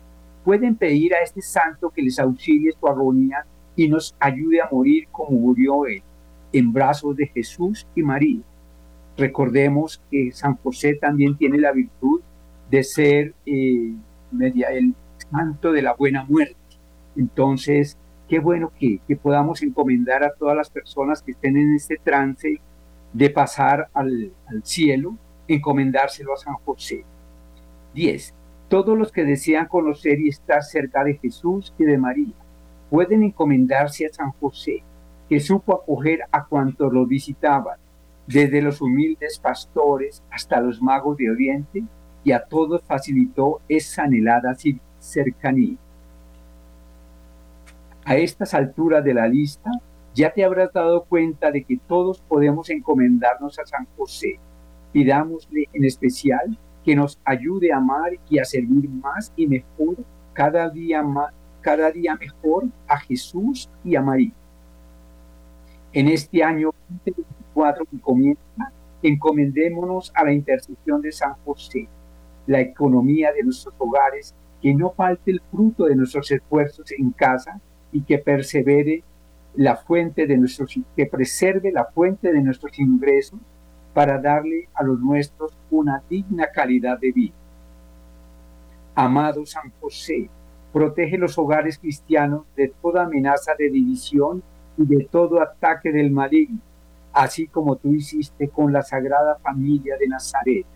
pueden 0.44 0.76
pedir 0.76 1.14
a 1.14 1.22
este 1.22 1.42
santo 1.42 1.90
que 1.90 2.02
les 2.02 2.20
auxilie 2.20 2.72
su 2.78 2.86
agonía 2.86 3.44
y 3.76 3.88
nos 3.88 4.16
ayude 4.18 4.60
a 4.60 4.68
morir 4.72 5.06
como 5.12 5.38
murió 5.38 5.86
él, 5.86 6.02
en 6.52 6.72
brazos 6.72 7.14
de 7.14 7.26
Jesús 7.26 7.86
y 7.94 8.02
María. 8.02 8.40
Recordemos 9.16 10.00
que 10.10 10.32
San 10.32 10.56
José 10.56 10.94
también 10.94 11.36
tiene 11.36 11.58
la 11.58 11.72
virtud 11.72 12.22
de 12.70 12.82
ser 12.82 13.34
eh, 13.44 13.94
el 14.40 14.94
santo 15.30 15.72
de 15.72 15.82
la 15.82 15.92
buena 15.92 16.24
muerte. 16.24 16.56
Entonces, 17.16 17.96
qué 18.28 18.38
bueno 18.38 18.72
que, 18.78 19.00
que, 19.06 19.16
podamos 19.16 19.62
encomendar 19.62 20.24
a 20.24 20.32
todas 20.34 20.56
las 20.56 20.70
personas 20.70 21.22
que 21.22 21.32
estén 21.32 21.56
en 21.56 21.74
este 21.74 21.96
trance 22.02 22.60
de 23.12 23.30
pasar 23.30 23.88
al, 23.94 24.32
al 24.46 24.64
cielo, 24.64 25.16
encomendárselo 25.48 26.34
a 26.34 26.38
San 26.38 26.54
José. 26.54 27.04
10. 27.94 28.34
Todos 28.68 28.98
los 28.98 29.12
que 29.12 29.24
desean 29.24 29.66
conocer 29.66 30.20
y 30.20 30.28
estar 30.28 30.62
cerca 30.62 31.04
de 31.04 31.14
Jesús 31.14 31.72
y 31.78 31.84
de 31.84 31.96
María 31.96 32.34
pueden 32.90 33.22
encomendarse 33.22 34.06
a 34.06 34.12
San 34.12 34.32
José, 34.32 34.82
que 35.28 35.40
supo 35.40 35.74
acoger 35.74 36.20
a 36.30 36.44
cuantos 36.44 36.92
lo 36.92 37.06
visitaban, 37.06 37.78
desde 38.26 38.62
los 38.62 38.80
humildes 38.80 39.38
pastores 39.38 40.22
hasta 40.30 40.60
los 40.60 40.80
magos 40.82 41.16
de 41.16 41.30
Oriente, 41.30 41.84
y 42.24 42.32
a 42.32 42.44
todos 42.44 42.82
facilitó 42.82 43.60
esa 43.68 44.02
anhelada 44.02 44.56
cercanía. 44.98 45.76
A 48.04 48.16
estas 48.16 48.54
alturas 48.54 49.04
de 49.04 49.14
la 49.14 49.28
lista, 49.28 49.70
ya 50.14 50.32
te 50.32 50.44
habrás 50.44 50.72
dado 50.72 51.04
cuenta 51.04 51.50
de 51.50 51.62
que 51.62 51.78
todos 51.86 52.20
podemos 52.22 52.70
encomendarnos 52.70 53.58
a 53.58 53.66
San 53.66 53.86
José. 53.96 54.38
Pidámosle 54.92 55.68
en 55.72 55.84
especial 55.84 56.58
que 56.84 56.96
nos 56.96 57.20
ayude 57.24 57.72
a 57.72 57.76
amar 57.76 58.12
y 58.30 58.38
a 58.38 58.44
servir 58.44 58.88
más 58.88 59.32
y 59.36 59.46
mejor 59.46 59.96
cada 60.32 60.70
día 60.70 61.02
más, 61.02 61.34
cada 61.66 61.90
día 61.90 62.14
mejor 62.14 62.66
a 62.86 62.96
Jesús 62.96 63.68
y 63.82 63.96
a 63.96 64.00
María. 64.00 64.30
En 65.92 66.06
este 66.06 66.44
año 66.44 66.72
2024 67.04 67.86
que 67.86 68.00
comienza, 68.00 68.72
encomendémonos 69.02 70.12
a 70.14 70.22
la 70.22 70.32
intercesión 70.32 71.02
de 71.02 71.10
San 71.10 71.34
José, 71.44 71.88
la 72.46 72.60
economía 72.60 73.32
de 73.32 73.42
nuestros 73.42 73.74
hogares, 73.78 74.32
que 74.62 74.72
no 74.76 74.92
falte 74.92 75.32
el 75.32 75.42
fruto 75.50 75.86
de 75.86 75.96
nuestros 75.96 76.30
esfuerzos 76.30 76.92
en 76.92 77.10
casa 77.10 77.60
y 77.90 78.02
que 78.02 78.18
persevere 78.18 79.02
la 79.56 79.74
fuente 79.74 80.28
de 80.28 80.36
nuestros 80.36 80.72
que 80.94 81.06
preserve 81.06 81.72
la 81.72 81.86
fuente 81.86 82.32
de 82.32 82.42
nuestros 82.42 82.78
ingresos 82.78 83.40
para 83.92 84.20
darle 84.20 84.68
a 84.72 84.84
los 84.84 85.00
nuestros 85.00 85.52
una 85.72 86.00
digna 86.08 86.46
calidad 86.46 87.00
de 87.00 87.10
vida. 87.10 87.34
Amado 88.94 89.44
San 89.44 89.72
José, 89.80 90.30
protege 90.76 91.16
los 91.16 91.38
hogares 91.38 91.78
cristianos 91.78 92.42
de 92.54 92.68
toda 92.68 93.04
amenaza 93.04 93.52
de 93.58 93.70
división 93.70 94.42
y 94.76 94.84
de 94.84 95.08
todo 95.10 95.40
ataque 95.40 95.90
del 95.90 96.10
maligno. 96.10 96.58
así 97.14 97.46
como 97.46 97.76
tú 97.76 97.94
hiciste 97.94 98.50
con 98.50 98.74
la 98.74 98.82
Sagrada 98.82 99.36
Familia 99.36 99.96
de 99.98 100.06
Nazaret. 100.06 100.66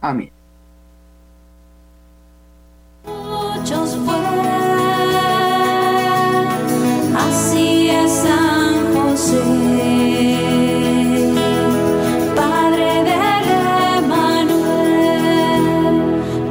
Amén. 0.00 0.30
así 7.16 7.90
es 7.90 8.12
San 8.12 8.94
José, 8.94 9.42
Padre 12.36 13.02
de 13.02 13.16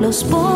los 0.02 0.24
pobres 0.26 0.55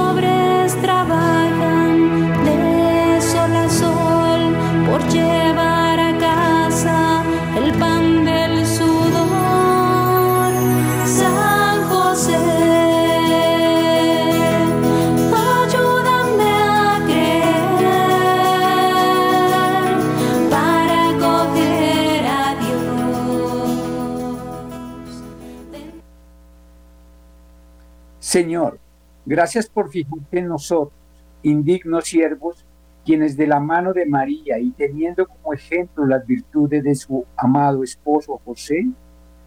Señor, 28.29 28.77
gracias 29.25 29.67
por 29.67 29.89
fijarte 29.89 30.37
en 30.37 30.49
nosotros, 30.49 30.93
indignos 31.41 32.03
siervos, 32.03 32.63
quienes 33.03 33.35
de 33.35 33.47
la 33.47 33.59
mano 33.59 33.91
de 33.91 34.05
María 34.05 34.59
y 34.59 34.69
teniendo 34.69 35.27
como 35.27 35.51
ejemplo 35.51 36.05
las 36.05 36.27
virtudes 36.27 36.83
de 36.83 36.93
su 36.93 37.25
amado 37.35 37.83
esposo 37.83 38.39
José, 38.45 38.85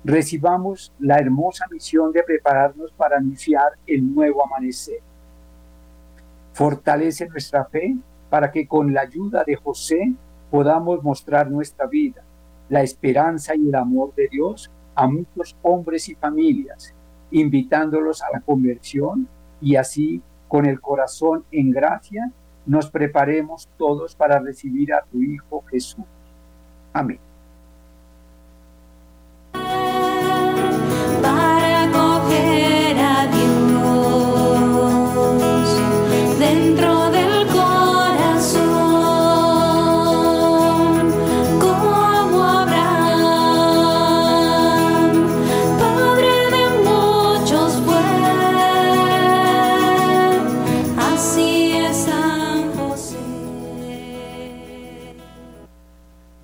recibamos 0.02 0.92
la 0.98 1.18
hermosa 1.18 1.64
misión 1.70 2.10
de 2.10 2.24
prepararnos 2.24 2.90
para 2.94 3.18
anunciar 3.18 3.70
el 3.86 4.12
nuevo 4.12 4.44
amanecer. 4.44 4.98
Fortalece 6.52 7.28
nuestra 7.28 7.64
fe 7.66 7.96
para 8.28 8.50
que 8.50 8.66
con 8.66 8.92
la 8.92 9.02
ayuda 9.02 9.44
de 9.46 9.54
José 9.54 10.12
podamos 10.50 11.04
mostrar 11.04 11.48
nuestra 11.48 11.86
vida, 11.86 12.24
la 12.68 12.82
esperanza 12.82 13.54
y 13.54 13.68
el 13.68 13.76
amor 13.76 14.12
de 14.16 14.26
Dios 14.26 14.72
a 14.96 15.06
muchos 15.06 15.56
hombres 15.62 16.08
y 16.08 16.16
familias, 16.16 16.92
invitándolos 17.32 18.22
a 18.22 18.26
la 18.32 18.40
conversión 18.40 19.28
y 19.60 19.76
así 19.76 20.22
con 20.48 20.66
el 20.66 20.80
corazón 20.80 21.44
en 21.50 21.70
gracia 21.70 22.30
nos 22.66 22.90
preparemos 22.90 23.68
todos 23.76 24.14
para 24.14 24.38
recibir 24.38 24.92
a 24.92 25.02
tu 25.02 25.20
Hijo 25.20 25.64
Jesús. 25.70 26.04
Amén. 26.92 27.18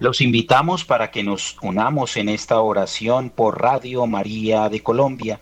Los 0.01 0.21
invitamos 0.21 0.85
para 0.85 1.11
que 1.11 1.25
nos 1.25 1.57
unamos 1.61 2.17
en 2.17 2.29
esta 2.29 2.61
oración 2.61 3.31
por 3.31 3.61
Radio 3.61 4.07
María 4.07 4.69
de 4.69 4.81
Colombia, 4.81 5.41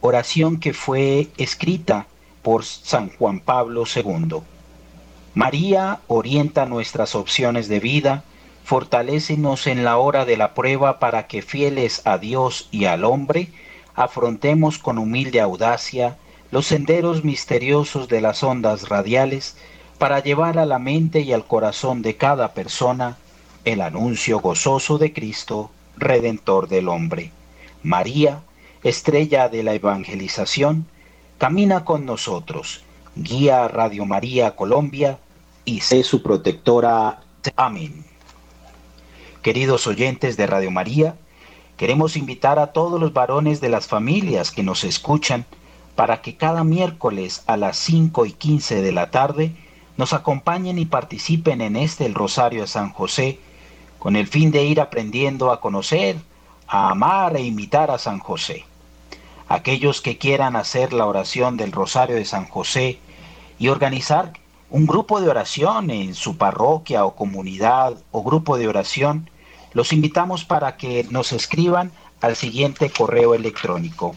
oración 0.00 0.60
que 0.60 0.72
fue 0.72 1.26
escrita 1.38 2.06
por 2.42 2.64
San 2.64 3.10
Juan 3.10 3.40
Pablo 3.40 3.82
II. 3.82 4.42
María 5.34 5.98
orienta 6.06 6.66
nuestras 6.66 7.16
opciones 7.16 7.66
de 7.66 7.80
vida, 7.80 8.22
fortalécenos 8.62 9.66
en 9.66 9.82
la 9.82 9.96
hora 9.96 10.24
de 10.24 10.36
la 10.36 10.54
prueba 10.54 11.00
para 11.00 11.26
que 11.26 11.42
fieles 11.42 12.06
a 12.06 12.18
Dios 12.18 12.68
y 12.70 12.84
al 12.84 13.02
hombre, 13.04 13.48
afrontemos 13.96 14.78
con 14.78 14.98
humilde 14.98 15.40
audacia 15.40 16.16
los 16.52 16.66
senderos 16.66 17.24
misteriosos 17.24 18.06
de 18.06 18.20
las 18.20 18.44
ondas 18.44 18.88
radiales 18.88 19.56
para 19.98 20.22
llevar 20.22 20.60
a 20.60 20.66
la 20.66 20.78
mente 20.78 21.22
y 21.22 21.32
al 21.32 21.44
corazón 21.44 22.02
de 22.02 22.14
cada 22.14 22.54
persona 22.54 23.16
el 23.66 23.80
anuncio 23.80 24.38
gozoso 24.38 24.96
de 24.96 25.12
Cristo, 25.12 25.72
Redentor 25.96 26.68
del 26.68 26.88
hombre. 26.88 27.32
María, 27.82 28.40
estrella 28.84 29.48
de 29.48 29.64
la 29.64 29.74
evangelización, 29.74 30.86
camina 31.36 31.84
con 31.84 32.06
nosotros, 32.06 32.84
guía 33.16 33.64
a 33.64 33.68
Radio 33.68 34.04
María 34.04 34.54
Colombia 34.54 35.18
y 35.64 35.80
sé 35.80 36.04
su 36.04 36.22
protectora. 36.22 37.22
Amén. 37.56 38.04
Queridos 39.42 39.88
oyentes 39.88 40.36
de 40.36 40.46
Radio 40.46 40.70
María, 40.70 41.16
queremos 41.76 42.16
invitar 42.16 42.60
a 42.60 42.68
todos 42.68 43.00
los 43.00 43.12
varones 43.12 43.60
de 43.60 43.68
las 43.68 43.88
familias 43.88 44.52
que 44.52 44.62
nos 44.62 44.84
escuchan 44.84 45.44
para 45.96 46.22
que 46.22 46.36
cada 46.36 46.62
miércoles 46.62 47.42
a 47.48 47.56
las 47.56 47.76
5 47.78 48.26
y 48.26 48.32
15 48.32 48.80
de 48.80 48.92
la 48.92 49.10
tarde 49.10 49.56
nos 49.96 50.12
acompañen 50.12 50.78
y 50.78 50.86
participen 50.86 51.60
en 51.60 51.74
este 51.74 52.06
el 52.06 52.14
Rosario 52.14 52.60
de 52.60 52.68
San 52.68 52.92
José 52.92 53.40
con 54.06 54.14
el 54.14 54.28
fin 54.28 54.52
de 54.52 54.62
ir 54.62 54.80
aprendiendo 54.80 55.50
a 55.50 55.60
conocer, 55.60 56.14
a 56.68 56.90
amar 56.90 57.36
e 57.36 57.42
imitar 57.42 57.90
a 57.90 57.98
San 57.98 58.20
José. 58.20 58.64
Aquellos 59.48 60.00
que 60.00 60.16
quieran 60.16 60.54
hacer 60.54 60.92
la 60.92 61.06
oración 61.06 61.56
del 61.56 61.72
Rosario 61.72 62.14
de 62.14 62.24
San 62.24 62.46
José 62.46 63.00
y 63.58 63.66
organizar 63.66 64.32
un 64.70 64.86
grupo 64.86 65.20
de 65.20 65.28
oración 65.28 65.90
en 65.90 66.14
su 66.14 66.36
parroquia 66.36 67.04
o 67.04 67.16
comunidad 67.16 67.94
o 68.12 68.22
grupo 68.22 68.56
de 68.56 68.68
oración, 68.68 69.28
los 69.72 69.92
invitamos 69.92 70.44
para 70.44 70.76
que 70.76 71.02
nos 71.10 71.32
escriban 71.32 71.90
al 72.20 72.36
siguiente 72.36 72.90
correo 72.90 73.34
electrónico. 73.34 74.14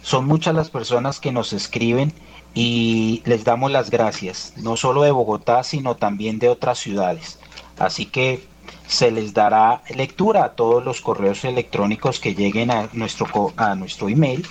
Son 0.00 0.26
muchas 0.26 0.54
las 0.54 0.70
personas 0.70 1.20
que 1.20 1.32
nos 1.32 1.52
escriben 1.52 2.14
y 2.54 3.20
les 3.26 3.44
damos 3.44 3.70
las 3.70 3.90
gracias, 3.90 4.54
no 4.56 4.78
solo 4.78 5.02
de 5.02 5.10
Bogotá, 5.10 5.64
sino 5.64 5.96
también 5.96 6.38
de 6.38 6.48
otras 6.48 6.78
ciudades. 6.78 7.38
Así 7.78 8.06
que 8.06 8.50
se 8.92 9.10
les 9.10 9.32
dará 9.32 9.82
lectura 9.94 10.44
a 10.44 10.52
todos 10.52 10.84
los 10.84 11.00
correos 11.00 11.44
electrónicos 11.44 12.20
que 12.20 12.34
lleguen 12.34 12.70
a 12.70 12.90
nuestro, 12.92 13.52
a 13.56 13.74
nuestro 13.74 14.08
email 14.08 14.46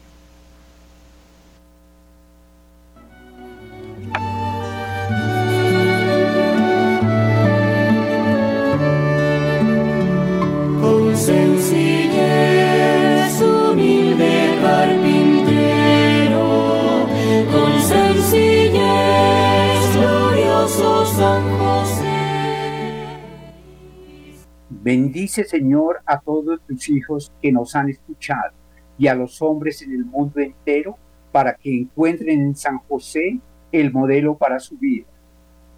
Bendice, 24.83 25.45
Señor, 25.45 26.01
a 26.05 26.19
todos 26.19 26.59
tus 26.67 26.89
hijos 26.89 27.31
que 27.41 27.53
nos 27.53 27.73
han 27.73 27.87
escuchado 27.87 28.51
y 28.97 29.07
a 29.07 29.15
los 29.15 29.41
hombres 29.41 29.81
en 29.81 29.93
el 29.93 30.03
mundo 30.03 30.41
entero 30.41 30.97
para 31.31 31.55
que 31.55 31.73
encuentren 31.73 32.41
en 32.41 32.55
San 32.55 32.79
José 32.79 33.39
el 33.71 33.93
modelo 33.93 34.35
para 34.35 34.59
su 34.59 34.77
vida. 34.77 35.05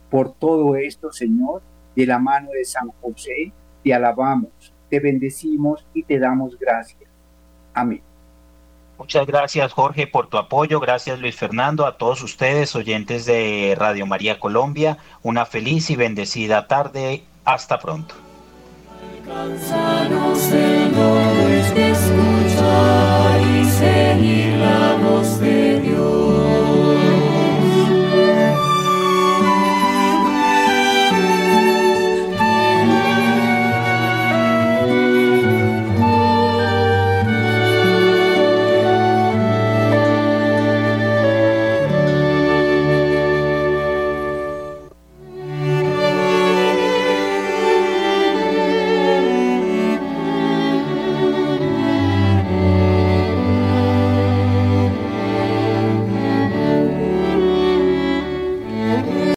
Por 0.09 0.33
todo 0.33 0.75
esto, 0.75 1.11
Señor, 1.11 1.61
de 1.95 2.07
la 2.07 2.17
mano 2.17 2.49
de 2.49 2.65
San 2.65 2.89
José, 2.99 3.51
te 3.83 3.93
alabamos, 3.93 4.73
te 4.89 4.99
bendecimos 4.99 5.85
y 5.93 6.01
te 6.01 6.17
damos 6.17 6.57
gracias. 6.57 7.07
Amén. 7.75 8.01
Muchas 8.97 9.27
gracias 9.27 9.71
Jorge 9.71 10.07
por 10.07 10.29
tu 10.29 10.37
apoyo, 10.37 10.79
gracias 10.79 11.19
Luis 11.19 11.35
Fernando, 11.35 11.85
a 11.85 11.97
todos 11.97 12.23
ustedes 12.23 12.75
oyentes 12.75 13.25
de 13.25 13.75
Radio 13.77 14.07
María 14.07 14.39
Colombia, 14.39 14.97
una 15.21 15.45
feliz 15.45 15.91
y 15.91 15.95
bendecida 15.95 16.65
tarde, 16.67 17.23
hasta 17.43 17.77
pronto. 17.77 18.24
Cansanos 19.25 20.51
del 20.51 20.91
no 20.91 21.49
escuchar 21.89 23.41
y 23.41 23.65
seguir 23.65 24.53
la 24.59 24.97
voz 25.01 25.39
de 25.39 25.54